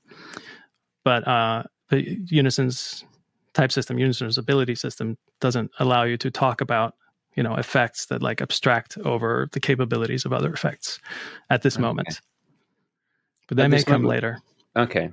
[1.05, 3.05] But uh, the Unison's
[3.53, 6.95] type system, Unison's ability system, doesn't allow you to talk about
[7.35, 10.99] you know effects that like abstract over the capabilities of other effects
[11.51, 11.83] at this okay.
[11.83, 12.19] moment.
[13.47, 14.39] But that may come moment, later.
[14.75, 15.11] Okay.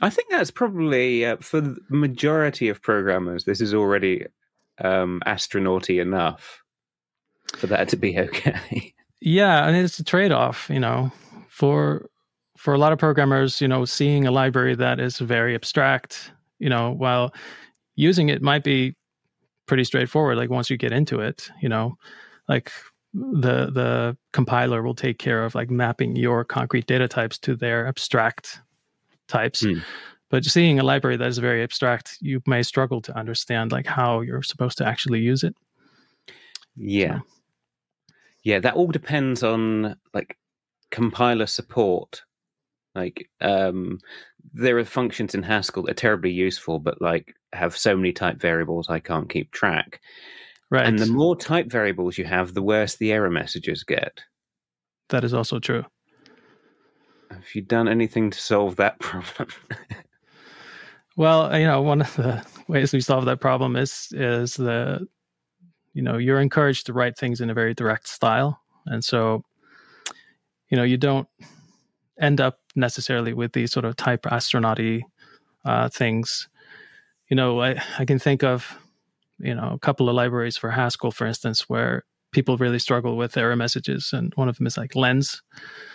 [0.00, 3.44] I think that's probably uh, for the majority of programmers.
[3.44, 4.26] This is already
[4.80, 6.62] um, astronauty enough
[7.56, 8.94] for that to be okay.
[9.20, 11.10] yeah, and it's a trade-off, you know,
[11.48, 12.08] for
[12.56, 16.68] for a lot of programmers, you know, seeing a library that is very abstract, you
[16.68, 17.32] know, while
[17.94, 18.96] using it might be
[19.66, 21.96] pretty straightforward like once you get into it, you know,
[22.48, 22.72] like
[23.14, 27.86] the the compiler will take care of like mapping your concrete data types to their
[27.86, 28.60] abstract
[29.28, 29.62] types.
[29.62, 29.78] Hmm.
[30.30, 34.20] But seeing a library that is very abstract, you may struggle to understand like how
[34.20, 35.54] you're supposed to actually use it.
[36.76, 37.20] Yeah.
[37.20, 37.24] So.
[38.44, 40.36] Yeah, that all depends on like
[40.90, 42.22] compiler support.
[42.94, 44.00] Like um
[44.52, 48.38] there are functions in Haskell that are terribly useful, but like have so many type
[48.40, 50.00] variables I can't keep track.
[50.70, 50.86] Right.
[50.86, 54.20] And the more type variables you have, the worse the error messages get.
[55.08, 55.84] That is also true.
[57.30, 59.48] Have you done anything to solve that problem?
[61.16, 65.06] well, you know, one of the ways we solve that problem is is the
[65.94, 68.60] you know, you're encouraged to write things in a very direct style.
[68.86, 69.44] And so,
[70.68, 71.26] you know, you don't
[72.20, 75.02] end up necessarily with these sort of type astronauty
[75.64, 76.48] uh, things.
[77.28, 78.78] You know, I, I can think of
[79.38, 83.36] you know a couple of libraries for Haskell, for instance, where people really struggle with
[83.36, 85.42] error messages, and one of them is like Lens,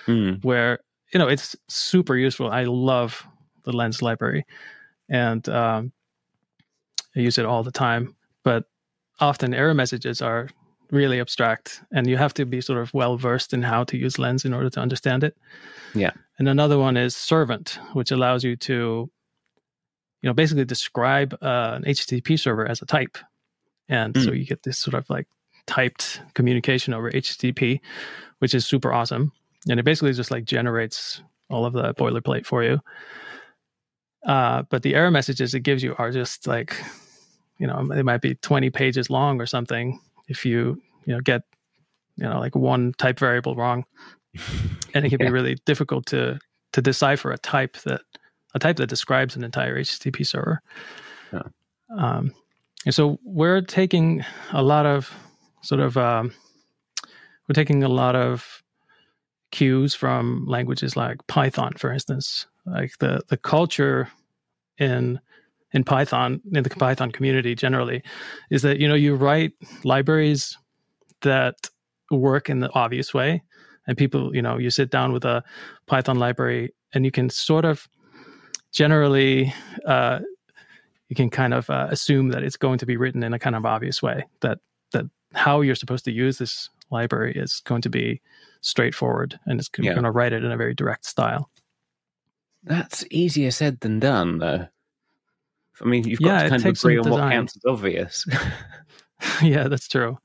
[0.08, 0.44] mm.
[0.44, 0.80] where
[1.14, 2.50] you know it's super useful.
[2.50, 3.26] I love
[3.64, 4.46] the Lens library,
[5.10, 5.92] and um,
[7.16, 8.16] I use it all the time.
[8.44, 8.66] But
[9.20, 10.50] often error messages are
[10.92, 14.20] really abstract, and you have to be sort of well versed in how to use
[14.20, 15.36] Lens in order to understand it.
[15.94, 16.12] Yeah.
[16.40, 19.10] And another one is Servant, which allows you to,
[20.22, 23.18] you know, basically describe uh, an HTTP server as a type.
[23.90, 24.24] And mm.
[24.24, 25.28] so you get this sort of like
[25.68, 27.80] typed communication over HTTP,
[28.40, 29.32] which is super awesome.
[29.70, 32.80] And it basically just like generates all of the boilerplate for you.
[34.26, 36.76] Uh, but the error messages it gives you are just like,
[37.60, 41.44] you know, it might be 20 pages long or something if you, you know, get,
[42.16, 43.86] you know, like one type variable wrong.
[44.96, 45.28] And it can yeah.
[45.28, 46.38] be really difficult to
[46.74, 48.02] to decipher a type that
[48.54, 50.62] a type that describes an entire HTTP server.
[51.32, 51.42] Yeah.
[51.98, 52.32] Um,
[52.86, 55.14] and so we're taking a lot of
[55.62, 56.34] sort of um,
[57.48, 58.64] we're taking a lot of
[59.52, 62.48] cues from languages like Python, for instance.
[62.66, 64.10] Like the the culture
[64.78, 65.20] in
[65.72, 68.04] in Python in the Python community generally
[68.52, 69.54] is that you know you write
[69.84, 70.58] libraries
[71.22, 71.56] that
[72.12, 73.44] work in the obvious way,
[73.88, 75.44] and people you know you sit down with a
[75.88, 77.88] Python library and you can sort of
[78.72, 79.54] generally
[79.86, 80.20] uh,
[81.10, 83.56] you can kind of uh, assume that it's going to be written in a kind
[83.56, 84.60] of obvious way that
[84.92, 88.22] that how you're supposed to use this library is going to be
[88.62, 89.92] straightforward and it's yeah.
[89.92, 91.50] going to write it in a very direct style.
[92.64, 94.68] That's easier said than done though.
[95.82, 98.26] I mean you've got yeah, to kind of agree on what counts as obvious.
[99.42, 100.18] Yeah that's true.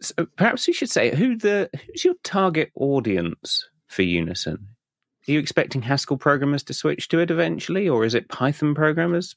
[0.00, 4.68] So perhaps we should say who the who's your target audience for unison
[5.30, 9.36] are you expecting Haskell programmers to switch to it eventually, or is it Python programmers?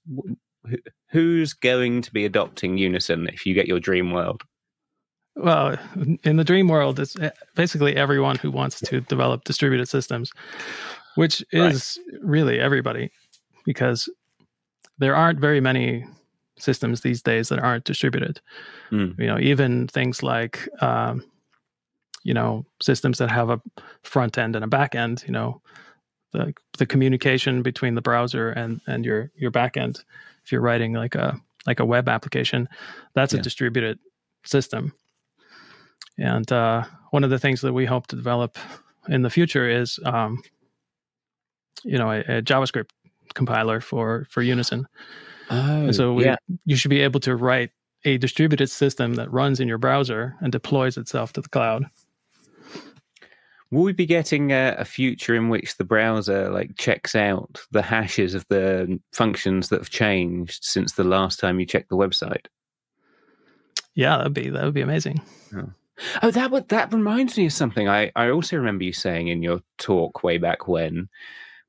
[1.12, 4.42] Who's going to be adopting Unison if you get your dream world?
[5.36, 5.78] Well,
[6.24, 10.32] in the dream world, it's eh, basically everyone who wants to develop distributed systems,
[11.16, 12.20] which is right.
[12.24, 13.12] really everybody,
[13.64, 14.10] because
[14.98, 16.06] there aren't very many
[16.58, 18.42] systems these days that aren't distributed.
[18.92, 19.20] Mm.
[19.20, 21.24] You know, even things like um,
[22.24, 23.62] you know systems that have a
[24.02, 25.62] front end and a back end you know
[26.34, 30.04] the the communication between the browser and and your your back end
[30.44, 32.68] if you're writing like a like a web application
[33.14, 33.40] that's yeah.
[33.40, 34.00] a distributed
[34.44, 34.94] system
[36.18, 38.58] and uh, one of the things that we hope to develop
[39.08, 40.42] in the future is um,
[41.84, 42.90] you know a, a, javascript
[43.34, 44.88] compiler for for unison
[45.50, 46.36] oh, and so we, yeah.
[46.66, 47.72] you should be able to write
[48.06, 51.86] a distributed system that runs in your browser and deploys itself to the cloud
[53.74, 57.82] Will we be getting a, a, future in which the browser like checks out the
[57.82, 62.46] hashes of the functions that have changed since the last time you checked the website?
[63.96, 65.22] Yeah, that'd be that would be amazing.
[65.56, 65.72] Oh.
[66.22, 67.88] Oh, that would, that reminds me of something.
[67.88, 71.10] I, I also remember you saying in your talk way back when,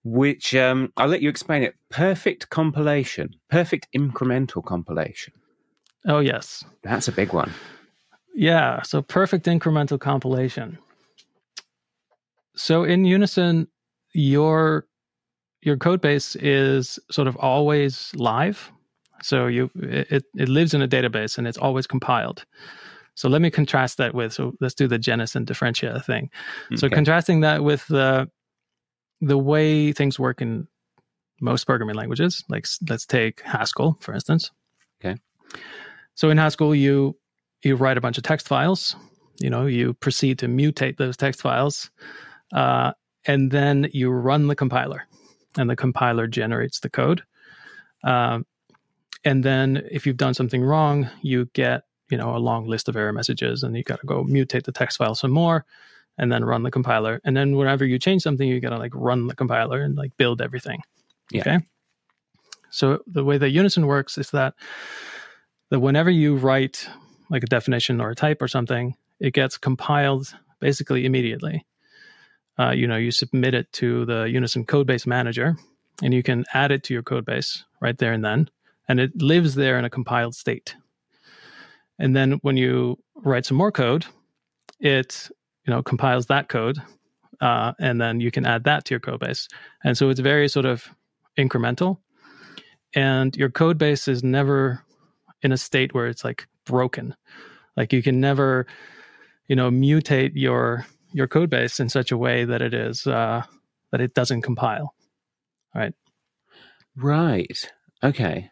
[0.03, 1.75] which um, I'll let you explain it.
[1.91, 5.33] Perfect compilation, perfect incremental compilation.
[6.07, 7.51] Oh yes, that's a big one.
[8.35, 10.79] Yeah, so perfect incremental compilation.
[12.57, 13.69] So in Unison,
[14.13, 14.87] your
[15.63, 18.71] your code base is sort of always live.
[19.23, 22.45] So you it, it lives in a database and it's always compiled.
[23.15, 26.31] So let me contrast that with so let's do the genus and differentia thing.
[26.67, 26.77] Okay.
[26.77, 28.29] So contrasting that with the
[29.21, 30.69] the way things work in
[31.41, 34.51] most programming languages, like let's take Haskell for instance.
[35.01, 35.19] Okay.
[36.15, 37.17] So in Haskell, you
[37.63, 38.95] you write a bunch of text files.
[39.41, 41.91] You know, you proceed to mutate those text files,
[42.53, 42.93] uh,
[43.27, 45.07] and then you run the compiler,
[45.57, 47.23] and the compiler generates the code.
[48.03, 48.47] Um,
[49.25, 52.97] and then if you've done something wrong, you get you know a long list of
[52.97, 55.65] error messages, and you got to go mutate the text file some more,
[56.19, 57.21] and then run the compiler.
[57.25, 60.17] And then whenever you change something, you got to like run the compiler and like
[60.17, 60.83] build everything.
[61.31, 61.41] Yeah.
[61.41, 61.59] Okay.
[62.71, 64.55] So the way that Unison works is that
[65.71, 66.89] that whenever you write
[67.31, 71.65] like a definition or a type or something, it gets compiled basically immediately.
[72.59, 75.57] Uh, you know, you submit it to the Unison Codebase Manager,
[76.03, 78.49] and you can add it to your codebase right there and then,
[78.89, 80.77] and it lives there in a compiled state.
[81.99, 84.07] And then when you write some more code,
[84.81, 85.29] it
[85.67, 86.79] you know compiles that code,
[87.41, 89.49] uh, and then you can add that to your codebase.
[89.83, 90.89] And so it's very sort of
[91.39, 91.99] incremental,
[92.95, 94.83] and your code base is never
[95.43, 97.15] in a state where it's like broken.
[97.77, 98.67] Like you can never,
[99.49, 103.43] you know, mutate your your code base in such a way that it is uh,
[103.93, 104.95] that it doesn't compile.
[105.75, 105.95] Right.
[106.97, 107.71] Right.
[108.03, 108.51] Okay.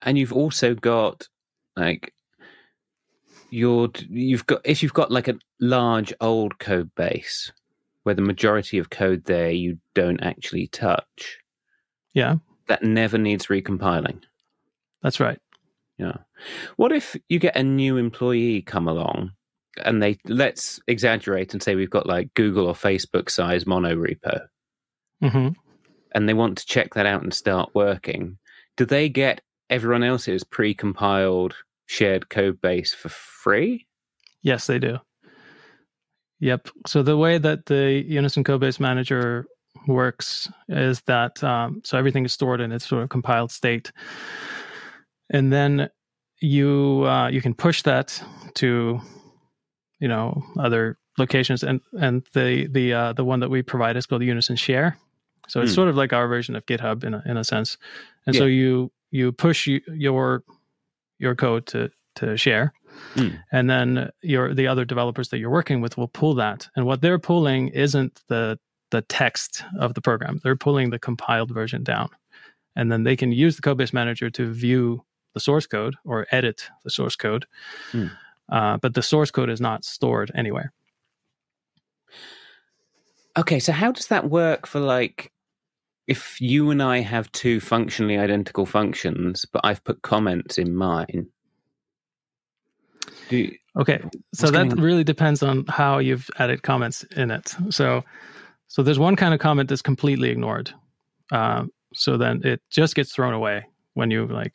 [0.00, 1.28] And you've also got
[1.76, 2.14] like
[3.50, 7.52] your you've got if you've got like a large old code base
[8.04, 11.38] where the majority of code there you don't actually touch.
[12.12, 12.36] Yeah.
[12.68, 14.22] That never needs recompiling.
[15.02, 15.40] That's right.
[15.98, 16.18] Yeah.
[16.76, 19.32] What if you get a new employee come along
[19.82, 24.46] and they let's exaggerate and say we've got like Google or Facebook size mono repo,
[25.22, 25.48] mm-hmm.
[26.14, 28.38] and they want to check that out and start working?
[28.76, 31.54] Do they get everyone else's pre-compiled
[31.86, 33.86] shared code base for free?
[34.42, 34.98] Yes, they do.
[36.40, 36.68] Yep.
[36.86, 39.46] So the way that the Unison Codebase Manager
[39.86, 43.90] works is that um, so everything is stored in its sort of compiled state
[45.30, 45.88] and then
[46.40, 48.22] you uh, you can push that
[48.54, 49.00] to
[50.00, 54.06] you know other locations and and the the uh, the one that we provide is
[54.06, 54.96] called unison share
[55.48, 55.74] so it's mm.
[55.74, 57.76] sort of like our version of github in a, in a sense
[58.26, 58.40] and yeah.
[58.40, 60.42] so you you push your
[61.18, 62.72] your code to to share
[63.14, 63.38] mm.
[63.52, 67.00] and then your the other developers that you're working with will pull that and what
[67.00, 68.58] they're pulling isn't the
[68.90, 72.08] the text of the program they're pulling the compiled version down
[72.76, 76.68] and then they can use the codebase manager to view the source code or edit
[76.84, 77.46] the source code.
[77.92, 78.10] Mm.
[78.50, 80.72] Uh, but the source code is not stored anywhere.
[83.36, 85.32] Okay, so how does that work for like
[86.06, 91.28] if you and I have two functionally identical functions, but I've put comments in mine?
[93.30, 94.02] You, okay,
[94.34, 97.54] so that really depends on how you've added comments in it.
[97.70, 98.04] So,
[98.68, 100.70] so there's one kind of comment that's completely ignored.
[101.32, 101.64] Uh,
[101.94, 103.64] so then it just gets thrown away
[103.94, 104.52] when you like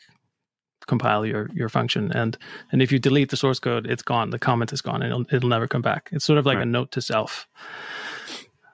[0.89, 2.11] compile your your function.
[2.11, 2.37] And
[2.71, 4.31] and if you delete the source code it's gone.
[4.31, 5.01] The comment is gone.
[5.01, 6.09] And it'll, it'll never come back.
[6.11, 6.67] It's sort of like right.
[6.67, 7.47] a note to self.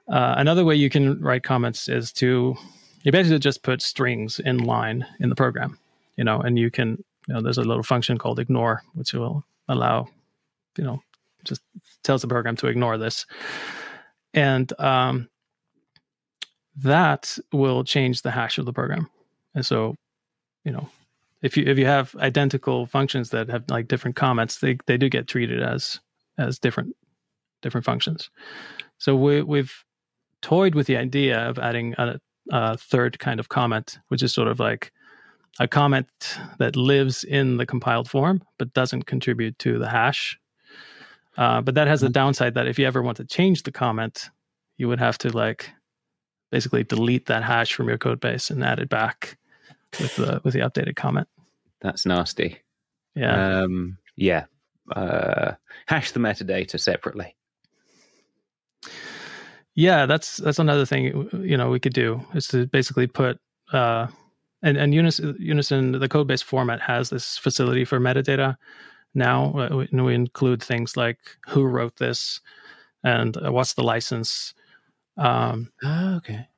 [0.08, 2.56] Uh, another way you can write comments is to
[3.04, 5.78] you basically just put strings in line in the program
[6.16, 6.90] you know and you can
[7.26, 10.06] you know there's a little function called ignore which will allow
[10.78, 11.02] you know
[11.46, 11.62] just
[12.02, 13.24] tells the program to ignore this.
[14.34, 15.28] And um,
[16.76, 19.08] that will change the hash of the program.
[19.54, 19.94] And so
[20.64, 20.88] you know
[21.46, 25.08] if you if you have identical functions that have like different comments, they they do
[25.08, 26.00] get treated as
[26.38, 26.94] as different
[27.62, 28.30] different functions.
[28.98, 29.84] So we we've
[30.42, 32.18] toyed with the idea of adding a,
[32.50, 34.92] a third kind of comment, which is sort of like
[35.58, 36.08] a comment
[36.58, 40.38] that lives in the compiled form but doesn't contribute to the hash.
[41.38, 42.12] Uh, but that has the mm-hmm.
[42.12, 44.30] downside that if you ever want to change the comment,
[44.78, 45.70] you would have to like
[46.50, 49.36] basically delete that hash from your code base and add it back
[50.00, 51.28] with the with the updated comment.
[51.86, 52.58] That's nasty.
[53.14, 53.60] Yeah.
[53.60, 54.46] Um, yeah.
[54.94, 55.52] Uh,
[55.86, 57.36] hash the metadata separately.
[59.76, 63.38] Yeah, that's that's another thing you know we could do is to basically put
[63.72, 64.08] uh,
[64.62, 68.56] and and Unison, Unison the code base format has this facility for metadata.
[69.14, 69.52] now.
[69.56, 72.40] Uh, we, we, include things like who wrote this
[73.04, 74.54] and uh, what's the license.
[75.16, 76.48] Um, oh, okay.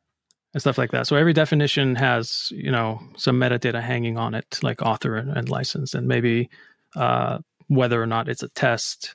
[0.54, 1.06] And stuff like that.
[1.06, 5.48] So every definition has, you know, some metadata hanging on it, like author and, and
[5.50, 6.48] license, and maybe
[6.96, 9.14] uh, whether or not it's a test.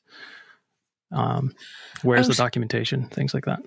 [1.11, 1.55] Um,
[2.03, 3.07] where's the documentation?
[3.07, 3.61] Things like that.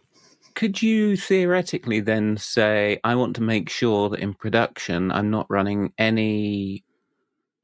[0.54, 5.50] Could you theoretically then say, I want to make sure that in production I'm not
[5.50, 6.84] running any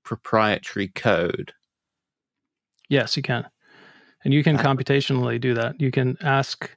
[0.03, 1.53] proprietary code?
[2.89, 3.49] Yes, you can.
[4.25, 5.81] And you can uh, computationally do that.
[5.81, 6.77] You can ask,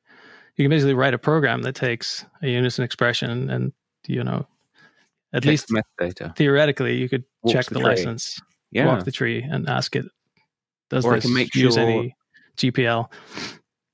[0.56, 3.74] you can basically write a program that takes a unison expression and,
[4.08, 4.48] you know,
[5.34, 6.36] at least metadata.
[6.36, 8.40] theoretically, you could Walks check the, the license,
[8.72, 8.86] yeah.
[8.86, 10.06] walk the tree, and ask it,
[10.90, 12.16] does or this make use sure, any
[12.58, 13.12] GPL?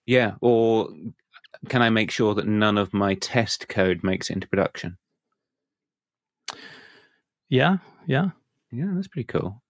[0.06, 0.90] Yeah, or
[1.70, 4.98] can I make sure that none of my test code makes it into production?
[7.50, 8.30] Yeah, yeah.
[8.72, 9.62] Yeah, that's pretty cool.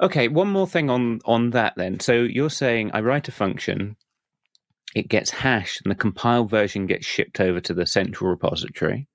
[0.00, 2.00] Okay, one more thing on on that then.
[2.00, 3.96] So you're saying I write a function,
[4.94, 9.08] it gets hashed, and the compiled version gets shipped over to the central repository.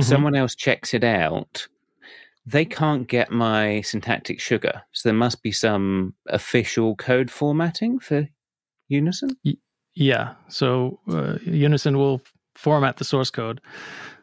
[0.00, 0.08] Mm-hmm.
[0.08, 1.68] Someone else checks it out.
[2.46, 8.28] They can't get my syntactic sugar, so there must be some official code formatting for
[8.88, 9.36] Unison.
[9.44, 9.56] Y-
[9.94, 10.34] yeah.
[10.48, 12.22] So uh, Unison will
[12.54, 13.60] format the source code.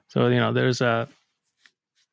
[0.07, 1.07] So you know, there's a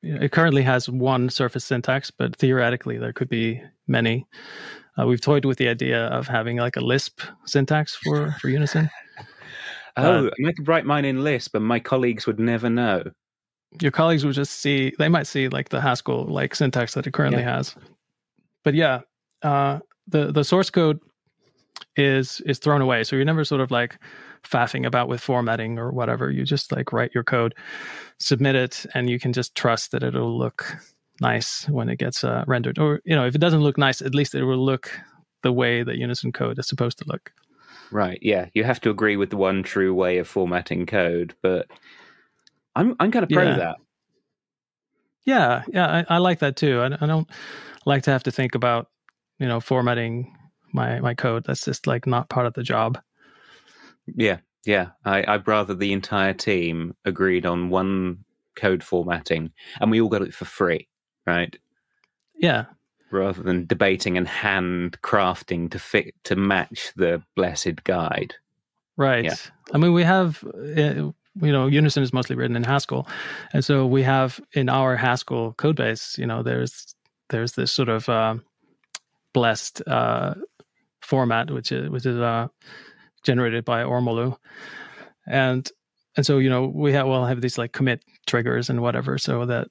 [0.03, 4.27] it currently has one surface syntax, but theoretically there could be many.
[4.99, 8.91] Uh, we've toyed with the idea of having like a Lisp syntax for for Unison.
[9.97, 13.03] oh, uh, I could write mine in Lisp, and my colleagues would never know.
[13.81, 17.13] Your colleagues would just see; they might see like the Haskell like syntax that it
[17.13, 17.57] currently yeah.
[17.57, 17.75] has.
[18.63, 19.01] But yeah,
[19.43, 21.01] uh, the the source code
[21.97, 23.05] is is thrown away.
[23.05, 23.99] So you're never sort of like
[24.45, 26.31] faffing about with formatting or whatever.
[26.31, 27.55] You just like write your code,
[28.19, 30.77] submit it, and you can just trust that it'll look
[31.21, 32.79] nice when it gets uh, rendered.
[32.79, 34.91] Or you know, if it doesn't look nice, at least it will look
[35.43, 37.33] the way that Unison code is supposed to look.
[37.91, 38.19] Right.
[38.23, 38.47] Yeah.
[38.55, 41.69] You have to agree with the one true way of formatting code, but
[42.75, 43.57] I'm I'm kind of pro yeah.
[43.57, 43.77] that.
[45.25, 46.81] Yeah, yeah, I, I like that too.
[46.81, 47.29] I, I don't
[47.87, 48.89] like to have to think about
[49.39, 50.37] you know formatting
[50.73, 51.45] my my code.
[51.47, 52.99] That's just like not part of the job.
[54.07, 54.89] Yeah, yeah.
[55.05, 59.51] I, I'd rather the entire team agreed on one code formatting
[59.81, 60.89] and we all got it for free,
[61.27, 61.57] right?
[62.37, 62.67] Yeah.
[63.11, 68.35] Rather than debating and hand crafting to fit to match the blessed guide.
[68.97, 69.25] Right.
[69.25, 69.35] Yeah.
[69.73, 73.09] I mean, we have, uh, you know, Unison is mostly written in Haskell,
[73.53, 76.95] and so we have in our Haskell code base, you know, there's
[77.31, 78.37] there's this sort of uh,
[79.33, 80.35] blessed uh,
[81.01, 82.49] format, which is which is uh,
[83.25, 84.37] generated by Ormolu,
[85.27, 85.69] and
[86.17, 89.47] and so you know we have well have these like commit triggers and whatever, so
[89.47, 89.69] that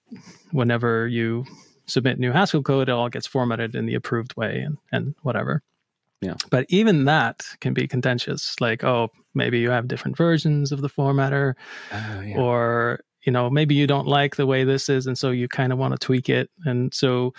[0.52, 1.46] whenever you
[1.86, 5.62] submit new Haskell code, it all gets formatted in the approved way and and whatever.
[6.22, 6.36] Yeah.
[6.50, 8.56] But even that can be contentious.
[8.62, 11.56] Like, oh, maybe you have different versions of the formatter,
[11.92, 12.38] uh, yeah.
[12.38, 15.72] or you know, maybe you don't like the way this is, and so you kind
[15.72, 16.50] of want to tweak it.
[16.66, 17.34] And so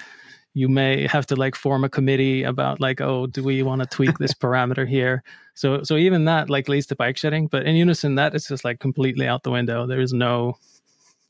[0.54, 3.86] you may have to like form a committee about like oh do we want to
[3.88, 5.22] tweak this parameter here
[5.54, 8.64] so so even that like leads to bike shedding but in unison that is just
[8.64, 10.56] like completely out the window there is no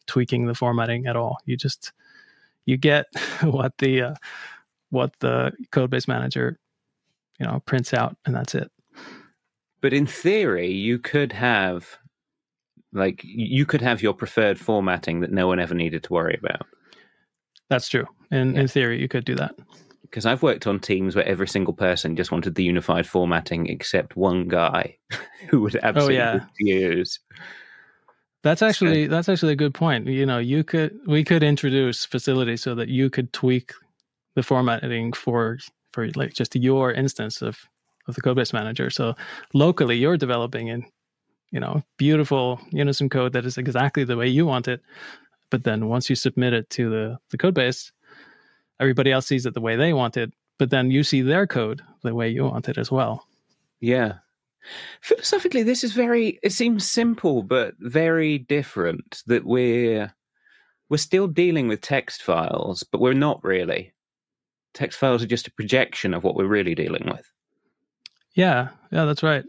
[0.06, 1.92] tweaking the formatting at all you just
[2.66, 3.06] you get
[3.42, 4.14] what the uh,
[4.90, 6.58] what the code base manager
[7.38, 8.70] you know prints out and that's it
[9.80, 11.98] but in theory you could have
[12.92, 16.66] like you could have your preferred formatting that no one ever needed to worry about
[17.70, 18.06] that's true.
[18.30, 18.60] In yeah.
[18.62, 19.54] in theory, you could do that.
[20.02, 24.16] Because I've worked on teams where every single person just wanted the unified formatting, except
[24.16, 24.96] one guy
[25.48, 26.46] who would absolutely oh, yeah.
[26.58, 27.18] refuse.
[28.44, 30.06] That's actually that's actually a good point.
[30.06, 33.72] You know, you could we could introduce facilities so that you could tweak
[34.36, 35.58] the formatting for
[35.92, 37.58] for like just your instance of
[38.06, 38.90] of the codebase manager.
[38.90, 39.14] So
[39.52, 40.84] locally, you're developing in
[41.50, 44.80] you know beautiful unison code that is exactly the way you want it
[45.54, 47.92] but then once you submit it to the, the code base,
[48.80, 50.32] everybody else sees it the way they want it.
[50.58, 53.24] But then you see their code the way you want it as well.
[53.80, 54.14] Yeah.
[55.00, 60.12] Philosophically, this is very, it seems simple, but very different that we're,
[60.88, 63.92] we're still dealing with text files, but we're not really.
[64.72, 67.30] Text files are just a projection of what we're really dealing with.
[68.34, 69.44] Yeah, yeah, that's right.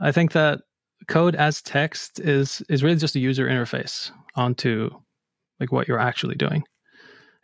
[0.00, 0.60] I think that
[1.06, 4.90] code as text is is really just a user interface onto
[5.58, 6.64] like what you're actually doing.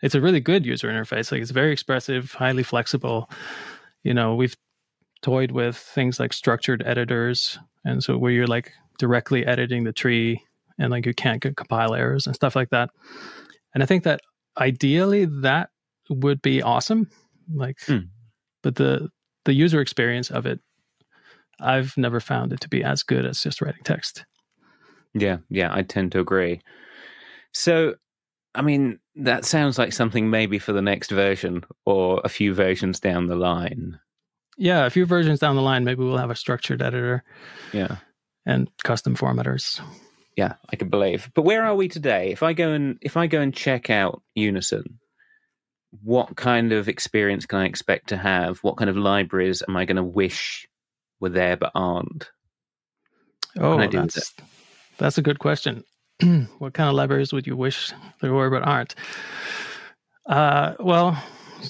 [0.02, 1.30] It's a really good user interface.
[1.32, 3.30] Like it's very expressive, highly flexible.
[4.02, 4.56] You know, we've
[5.22, 10.42] toyed with things like structured editors, and so where you're like directly editing the tree,
[10.78, 12.90] and like you can't get compile errors and stuff like that.
[13.74, 14.20] And I think that
[14.58, 15.70] ideally that
[16.08, 17.10] would be awesome,
[17.52, 18.08] Like, mm.
[18.62, 19.08] but the
[19.44, 20.60] the user experience of it,
[21.60, 24.24] I've never found it to be as good as just writing text.
[25.14, 26.60] Yeah, yeah, I tend to agree.
[27.52, 27.94] So,
[28.54, 33.00] I mean, that sounds like something maybe for the next version or a few versions
[33.00, 33.98] down the line.
[34.56, 37.22] Yeah, a few versions down the line, maybe we'll have a structured editor.
[37.72, 37.96] Yeah.
[38.46, 39.80] And custom formatters.
[40.36, 41.30] Yeah, I can believe.
[41.34, 42.30] But where are we today?
[42.30, 44.98] If I go and if I go and check out Unison,
[46.02, 48.58] what kind of experience can I expect to have?
[48.58, 50.66] What kind of libraries am I going to wish
[51.20, 52.30] were there but aren't?
[53.58, 54.34] oh, that's,
[54.98, 55.84] that's a good question.
[56.58, 58.94] what kind of libraries would you wish there were but aren't?
[60.26, 61.22] Uh, well,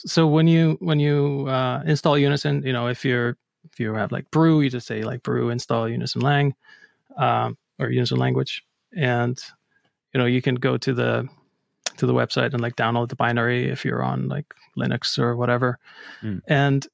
[0.04, 3.36] so when you when you uh, install Unison, you know if you're
[3.72, 6.54] if you have like brew, you just say like brew install Unison lang
[7.16, 8.64] um, or Unison language,
[8.96, 9.38] and
[10.12, 11.28] you know you can go to the
[11.96, 15.78] to the website and like download the binary if you're on like Linux or whatever.
[16.22, 16.42] Mm.
[16.46, 16.86] And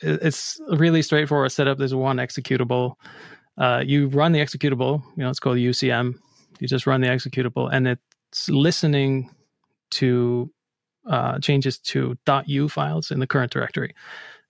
[0.00, 1.78] it's really straightforward setup.
[1.78, 2.94] There's one executable.
[3.56, 5.02] Uh, you run the executable.
[5.16, 6.14] You know, it's called UCM.
[6.60, 9.30] You just run the executable, and it's listening
[9.90, 10.50] to
[11.08, 13.94] uh, changes to .u files in the current directory.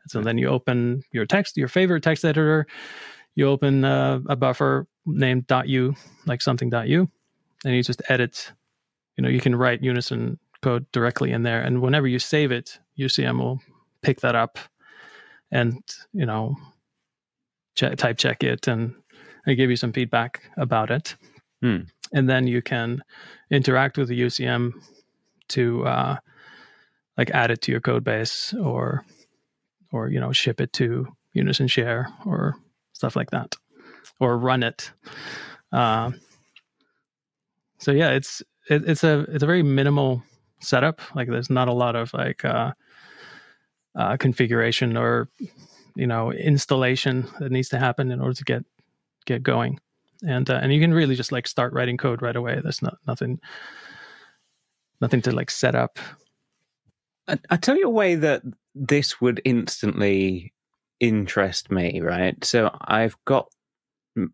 [0.09, 2.67] so then you open your text, your favorite text editor.
[3.35, 5.95] You open uh, a buffer named .u,
[6.27, 7.09] like something.u,
[7.65, 8.53] and you just edit
[9.19, 12.79] you know you can write unison code directly in there and whenever you save it
[12.99, 13.61] ucm will
[14.01, 14.59] pick that up
[15.51, 15.83] and
[16.13, 16.57] you know
[17.75, 18.95] check, type check it and,
[19.47, 21.17] and give you some feedback about it
[21.61, 21.79] hmm.
[22.13, 23.03] and then you can
[23.51, 24.73] interact with the ucm
[25.49, 26.17] to uh,
[27.19, 29.05] like add it to your code base or
[29.93, 32.55] or you know ship it to unison share or
[32.95, 33.55] stuff like that
[34.21, 34.93] or run it
[35.73, 36.11] uh,
[37.79, 40.23] so yeah it's it, it's a it's a very minimal
[40.61, 41.01] setup.
[41.15, 42.73] Like there's not a lot of like uh,
[43.95, 45.29] uh, configuration or
[45.95, 48.65] you know installation that needs to happen in order to get
[49.27, 49.79] get going.
[50.27, 52.61] And uh, and you can really just like start writing code right away.
[52.63, 53.41] There's not nothing
[55.01, 55.99] nothing to like set up.
[57.29, 58.43] I, I tell you a way that
[58.75, 60.53] this would instantly
[61.01, 62.43] interest me, right?
[62.45, 63.49] So I've got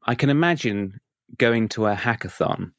[0.06, 1.00] I can imagine
[1.36, 2.72] going to a hackathon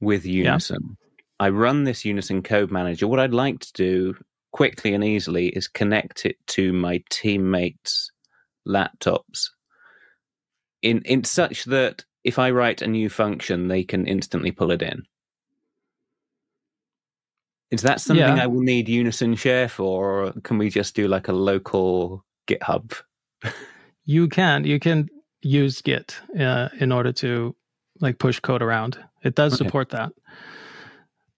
[0.00, 0.80] with Unison.
[0.82, 1.24] Yeah.
[1.40, 3.06] I run this Unison code manager.
[3.06, 4.14] What I'd like to do
[4.50, 8.10] quickly and easily is connect it to my teammates'
[8.66, 9.50] laptops
[10.82, 14.82] in in such that if I write a new function, they can instantly pull it
[14.82, 15.04] in.
[17.70, 18.42] Is that something yeah.
[18.42, 22.94] I will need Unison Share for, or can we just do like a local GitHub?
[24.04, 24.64] you can.
[24.64, 25.08] You can
[25.42, 27.54] use Git uh, in order to
[28.00, 28.98] like push code around.
[29.22, 29.64] It does okay.
[29.64, 30.12] support that,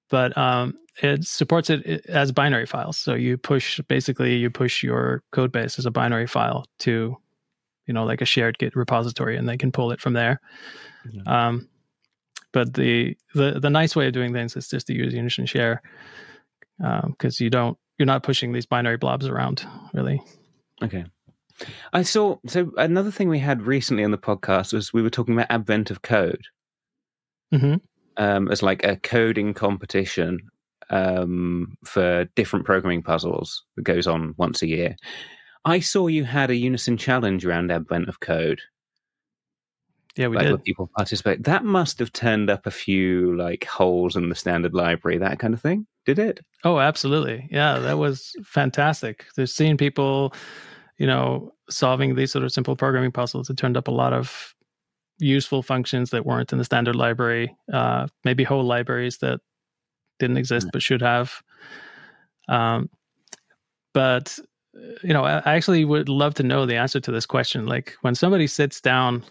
[0.08, 2.96] but um, it supports it as binary files.
[2.98, 7.16] So you push basically you push your code base as a binary file to,
[7.86, 10.40] you know, like a shared Git repository, and they can pull it from there.
[11.10, 11.48] Yeah.
[11.48, 11.68] Um,
[12.52, 15.82] but the, the the nice way of doing things is just to use Unison Share
[16.78, 20.22] because um, you don't you're not pushing these binary blobs around really.
[20.82, 21.04] Okay.
[21.92, 25.34] I saw so another thing we had recently on the podcast was we were talking
[25.34, 26.42] about advent of code
[27.52, 27.74] mm-hmm.
[28.16, 30.40] um, as like a coding competition
[30.88, 34.96] um, for different programming puzzles that goes on once a year.
[35.64, 38.60] I saw you had a Unison challenge around advent of code.
[40.16, 40.64] Yeah, we like did.
[40.64, 41.44] people participate.
[41.44, 45.54] That must have turned up a few like holes in the standard library, that kind
[45.54, 45.86] of thing.
[46.04, 46.40] Did it?
[46.64, 47.48] Oh, absolutely.
[47.50, 49.26] Yeah, that was fantastic.
[49.36, 50.34] There's seeing people
[51.00, 54.54] you know, solving these sort of simple programming puzzles, it turned up a lot of
[55.18, 59.40] useful functions that weren't in the standard library, uh, maybe whole libraries that
[60.18, 61.42] didn't exist but should have.
[62.48, 62.90] Um,
[63.94, 64.38] but
[65.02, 67.66] you know, I actually would love to know the answer to this question.
[67.66, 69.24] Like when somebody sits down,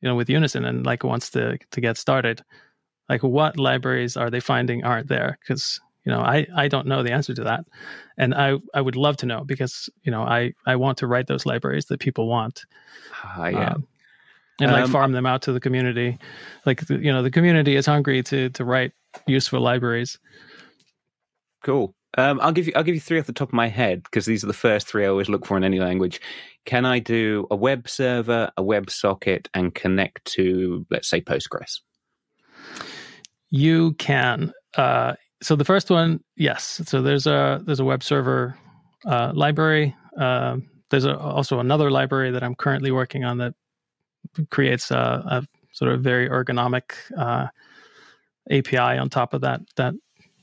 [0.00, 2.42] you know, with Unison and like wants to to get started,
[3.08, 5.38] like what libraries are they finding aren't there?
[5.40, 7.64] Because you know i i don't know the answer to that.
[8.16, 11.26] And i i would love to know because you know i i want to write
[11.26, 12.64] those libraries that people want
[13.24, 13.72] uh, yeah.
[13.72, 13.86] um,
[14.60, 16.18] and like um, farm them out to the community.
[16.64, 18.92] Like you know the community is hungry to to write
[19.26, 20.18] useful libraries.
[21.64, 22.72] Cool um, I'll give you.
[22.74, 24.88] I'll give you three off the top of my head because these are the first
[24.88, 26.20] three I always look for in any language.
[26.64, 31.80] Can I do a web server, a web socket, and connect to, let's say, Postgres?
[33.50, 34.52] You can.
[34.76, 36.80] Uh, so the first one, yes.
[36.86, 38.56] So there's a there's a web server
[39.04, 39.94] uh, library.
[40.18, 40.56] Uh,
[40.90, 43.54] there's a, also another library that I'm currently working on that
[44.50, 47.48] creates a, a sort of very ergonomic uh,
[48.50, 49.94] API on top of that that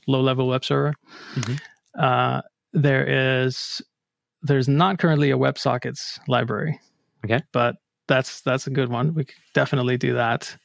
[0.06, 0.94] low level web server.
[1.34, 1.54] Mm-hmm.
[1.98, 2.40] Uh,
[2.72, 3.82] there is
[4.42, 6.78] there's not currently a WebSockets library.
[7.24, 7.42] Okay.
[7.52, 7.76] But
[8.06, 9.14] that's that's a good one.
[9.14, 10.56] We could definitely do that.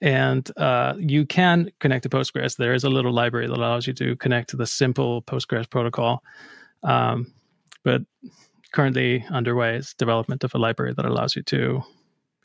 [0.00, 2.56] And uh, you can connect to Postgres.
[2.56, 6.22] There is a little library that allows you to connect to the simple Postgres protocol.
[6.84, 7.32] Um,
[7.84, 8.02] but
[8.72, 11.82] currently underway is development of a library that allows you to,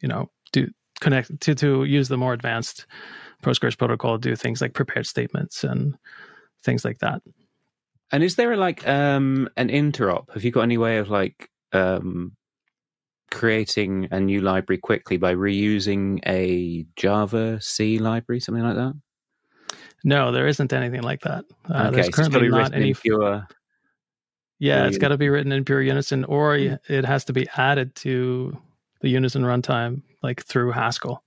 [0.01, 0.67] you know, do
[0.99, 2.85] connect to to use the more advanced
[3.43, 5.97] Postgres protocol, do things like prepared statements and
[6.63, 7.21] things like that.
[8.11, 10.31] And is there like um, an interop?
[10.33, 12.35] Have you got any way of like um,
[13.31, 18.93] creating a new library quickly by reusing a Java C library, something like that?
[20.03, 21.45] No, there isn't anything like that.
[21.69, 23.47] Uh, okay, there's currently so not any pure.
[24.59, 26.75] Yeah, it's got to be written in pure Unison, or hmm.
[26.87, 28.57] it has to be added to
[29.01, 31.23] the Unison runtime, like through Haskell.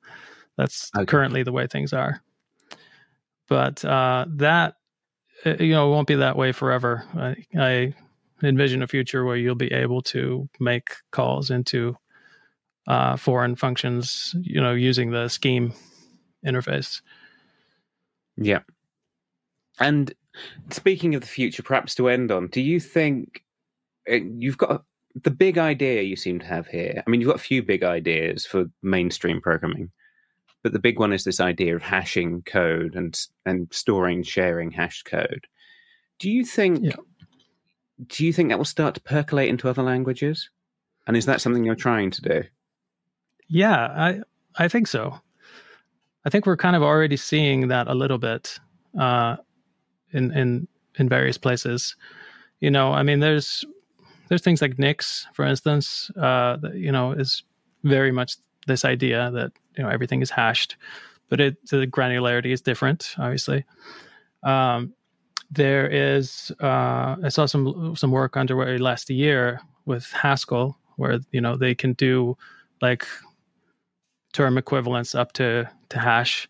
[0.57, 1.07] That's okay.
[1.07, 2.23] currently the way things are.
[3.49, 4.77] But uh, that
[5.45, 7.05] uh, you know, it won't be that way forever.
[7.15, 7.95] I, I
[8.43, 11.97] envision a future where you'll be able to make calls into
[12.87, 15.73] uh, foreign functions, you know, using the scheme
[16.47, 17.03] interface.
[18.37, 18.61] Yeah.
[19.79, 20.13] And
[20.71, 23.43] speaking of the future, perhaps to end on, do you think
[24.11, 24.85] uh, you've got
[25.23, 27.03] the big idea you seem to have here?
[27.07, 29.91] I mean, you've got a few big ideas for mainstream programming,
[30.67, 35.03] but the big one is this idea of hashing code and and storing, sharing hash
[35.05, 35.47] code.
[36.19, 36.83] Do you think?
[36.83, 36.97] Yeah
[38.05, 40.51] do you think that will start to percolate into other languages?
[41.07, 42.45] And is that something you're trying to do?
[43.49, 44.21] Yeah, I
[44.57, 45.21] I think so.
[46.25, 48.59] I think we're kind of already seeing that a little bit
[48.99, 49.37] uh,
[50.13, 51.97] in in in various places.
[52.61, 53.65] You know, I mean, there's
[54.29, 57.45] there's things like Nix, for instance, uh, that you know is
[57.85, 58.37] very much
[58.67, 60.77] this idea that you know everything is hashed,
[61.29, 63.65] but it the granularity is different, obviously.
[64.43, 64.95] Um,
[65.51, 71.41] there is uh, I saw some some work underway last year with Haskell where you
[71.41, 72.37] know they can do
[72.83, 73.07] like
[74.33, 76.49] term equivalents up to to hash.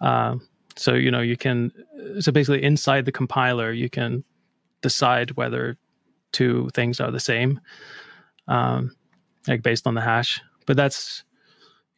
[0.00, 0.36] Uh,
[0.76, 1.72] so you know you can
[2.20, 4.24] so basically inside the compiler you can
[4.80, 5.76] decide whether
[6.32, 7.60] two things are the same,
[8.48, 8.94] um,
[9.46, 10.40] like based on the hash.
[10.66, 11.24] But that's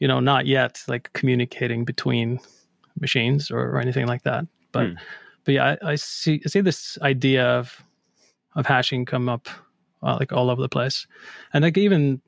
[0.04, 2.38] you know not yet like communicating between
[3.00, 4.46] machines or, or anything like that.
[4.70, 4.94] But hmm
[5.44, 7.82] but yeah, I, I, see I see this idea of
[8.56, 9.48] of hashing come up
[10.02, 11.06] uh, like all over the place,
[11.52, 12.20] and like even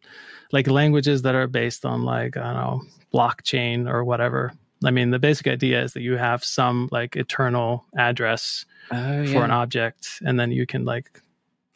[0.52, 4.52] like languages that are based on like I don't know blockchain or whatever.
[4.84, 9.32] I mean, the basic idea is that you have some like eternal address oh, yeah.
[9.32, 11.22] for an object, and then you can like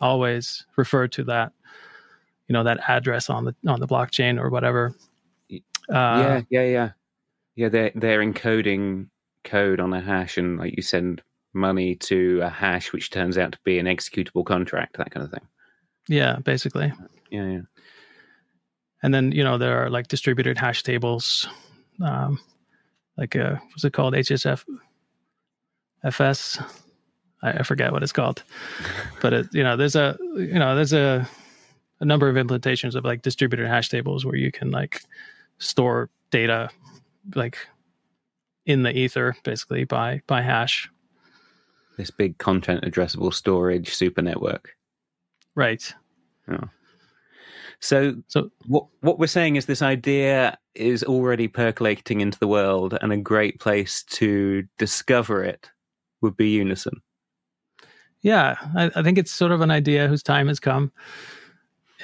[0.01, 1.53] always refer to that,
[2.48, 4.94] you know, that address on the on the blockchain or whatever.
[5.91, 6.91] Uh, yeah, yeah, yeah,
[7.57, 7.68] yeah.
[7.68, 9.09] They're they're encoding
[9.45, 11.22] code on a hash, and like you send
[11.53, 15.32] money to a hash, which turns out to be an executable contract, that kind of
[15.32, 15.47] thing.
[16.09, 16.93] Yeah, basically.
[17.30, 17.61] Yeah, yeah.
[19.03, 21.49] And then you know there are like distributed hash tables,
[22.03, 22.38] um,
[23.16, 24.14] like uh, what's it called?
[24.14, 24.64] HSF,
[26.05, 26.62] FS.
[27.43, 28.43] I, I forget what it's called,
[29.22, 31.28] but it you know there's a you know there's a
[32.01, 35.03] a number of implementations of like distributed hash tables where you can like
[35.61, 36.68] store data
[37.34, 37.58] like
[38.66, 40.90] in the ether basically by by hash
[42.00, 44.74] this big content addressable storage super network.
[45.54, 45.92] Right.
[46.48, 46.68] Oh.
[47.80, 52.96] So, so what what we're saying is this idea is already percolating into the world,
[53.00, 55.70] and a great place to discover it
[56.20, 57.00] would be Unison.
[58.22, 60.92] Yeah, I, I think it's sort of an idea whose time has come,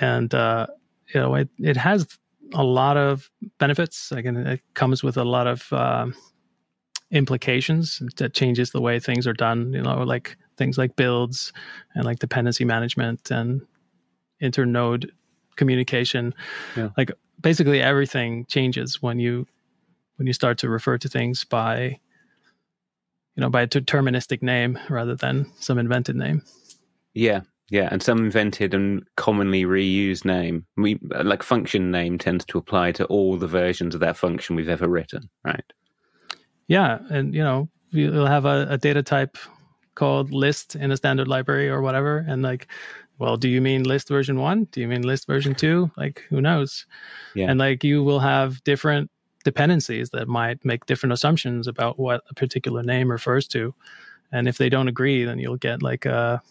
[0.00, 0.66] and uh,
[1.14, 2.06] you know it it has
[2.54, 4.12] a lot of benefits.
[4.12, 6.14] Again, it comes with a lot of um,
[7.10, 11.52] implications that changes the way things are done you know like things like builds
[11.94, 13.60] and like dependency management and
[14.42, 15.08] internode
[15.54, 16.34] communication
[16.76, 16.88] yeah.
[16.96, 19.46] like basically everything changes when you
[20.16, 21.96] when you start to refer to things by
[23.36, 26.42] you know by a deterministic name rather than some invented name
[27.14, 27.40] yeah
[27.70, 32.92] yeah and some invented and commonly reused name we like function name tends to apply
[32.92, 35.72] to all the versions of that function we've ever written right
[36.68, 39.38] yeah, and you know you'll have a, a data type
[39.94, 42.68] called list in a standard library or whatever, and like
[43.18, 44.64] well, do you mean list version one?
[44.72, 45.90] Do you mean list version two?
[45.96, 46.84] Like, who knows?
[47.34, 47.48] Yeah.
[47.48, 49.10] And like, you will have different
[49.42, 53.74] dependencies that might make different assumptions about what a particular name refers to.
[54.32, 56.42] And if they don't agree, then you'll get like a,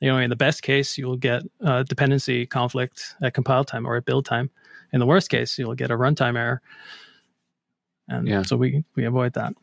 [0.00, 3.96] you know, in the best case, you'll get a dependency conflict at compile time or
[3.96, 4.50] at build time.
[4.92, 6.62] In the worst case, you'll get a runtime error
[8.08, 8.42] and yeah.
[8.42, 9.54] so we we avoid that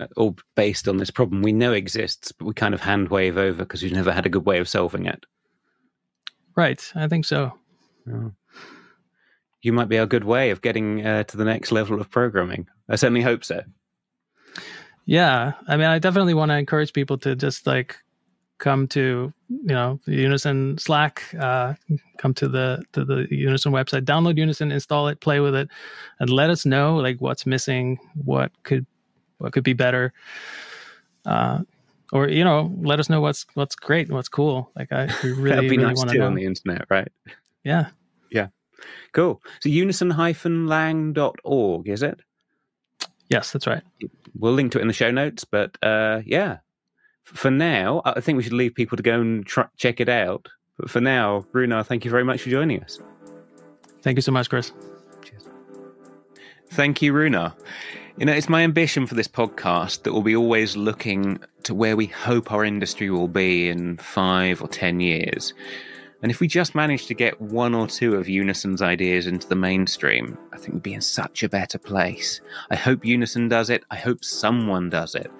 [0.00, 3.38] uh, all based on this problem we know exists but we kind of hand wave
[3.38, 5.24] over because we've never had a good way of solving it
[6.58, 6.84] Right.
[6.96, 7.52] I think so.
[8.12, 8.32] Oh.
[9.62, 12.66] You might be a good way of getting uh, to the next level of programming.
[12.88, 13.62] I certainly hope so.
[15.06, 15.52] Yeah.
[15.68, 17.98] I mean, I definitely want to encourage people to just like
[18.58, 21.74] come to you know unison slack uh,
[22.18, 25.68] come to the to the unison website download unison install it play with it
[26.20, 28.84] and let us know like what's missing what could
[29.38, 30.12] what could be better.
[31.24, 31.60] Uh,
[32.12, 34.70] or you know let us know what's what's great what's cool.
[34.76, 36.26] Like i really That'd be really nice want to know.
[36.26, 37.08] on the internet right?
[37.64, 37.88] Yeah.
[38.30, 38.48] Yeah.
[39.12, 39.42] Cool.
[39.60, 42.20] So unison-lang.org is it?
[43.28, 43.82] Yes that's right.
[44.38, 46.58] We'll link to it in the show notes but uh, yeah
[47.34, 50.48] for now i think we should leave people to go and try, check it out
[50.76, 53.00] but for now Rúnar thank you very much for joining us
[54.02, 54.72] thank you so much Kris
[55.22, 55.48] Cheers.
[56.70, 57.54] thank you Rúnar
[58.18, 61.96] you know, it's my ambition for this podcast that we'll be always looking to where
[61.96, 65.54] we hope our industry will be in five or ten years.
[66.20, 69.54] And if we just manage to get one or two of Unison's ideas into the
[69.54, 72.40] mainstream, I think we'd be in such a better place.
[72.70, 73.84] I hope Unison does it.
[73.92, 75.30] I hope someone does it.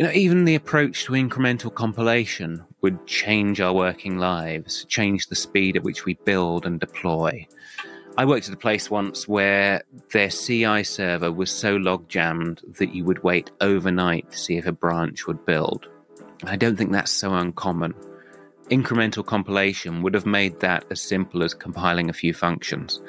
[0.00, 5.34] You know, even the approach to incremental compilation would change our working lives, change the
[5.34, 7.46] speed at which we build and deploy.
[8.16, 12.94] I worked at a place once where their CI server was so log jammed that
[12.94, 15.86] you would wait overnight to see if a branch would build.
[16.44, 17.92] I don't think that's so uncommon.
[18.70, 23.02] Incremental compilation would have made that as simple as compiling a few functions.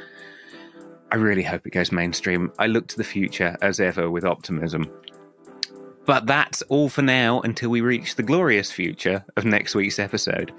[1.09, 2.51] I really hope it goes mainstream.
[2.59, 4.91] I look to the future as ever with optimism.
[6.05, 10.51] But that's all for now until we reach the glorious future of next week's episode.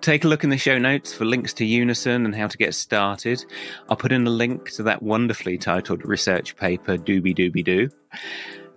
[0.00, 2.74] Take a look in the show notes for links to Unison and how to get
[2.74, 3.44] started.
[3.88, 7.62] I'll put in a link to that wonderfully titled research paper, Do Be Do Be
[7.62, 7.88] Do.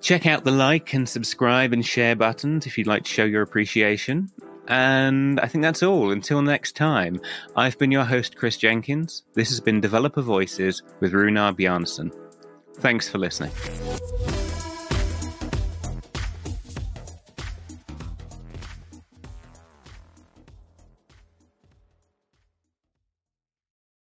[0.02, 3.42] Check out the like and subscribe and share buttons if you'd like to show your
[3.42, 4.32] appreciation.
[4.68, 6.12] And I think that's all.
[6.12, 7.20] Until next time,
[7.56, 9.24] I've been your host, Kris Jenkins.
[9.34, 12.14] This has been Developer Voices with Rúnar Bjarnason.
[12.78, 13.52] Thanks for listening.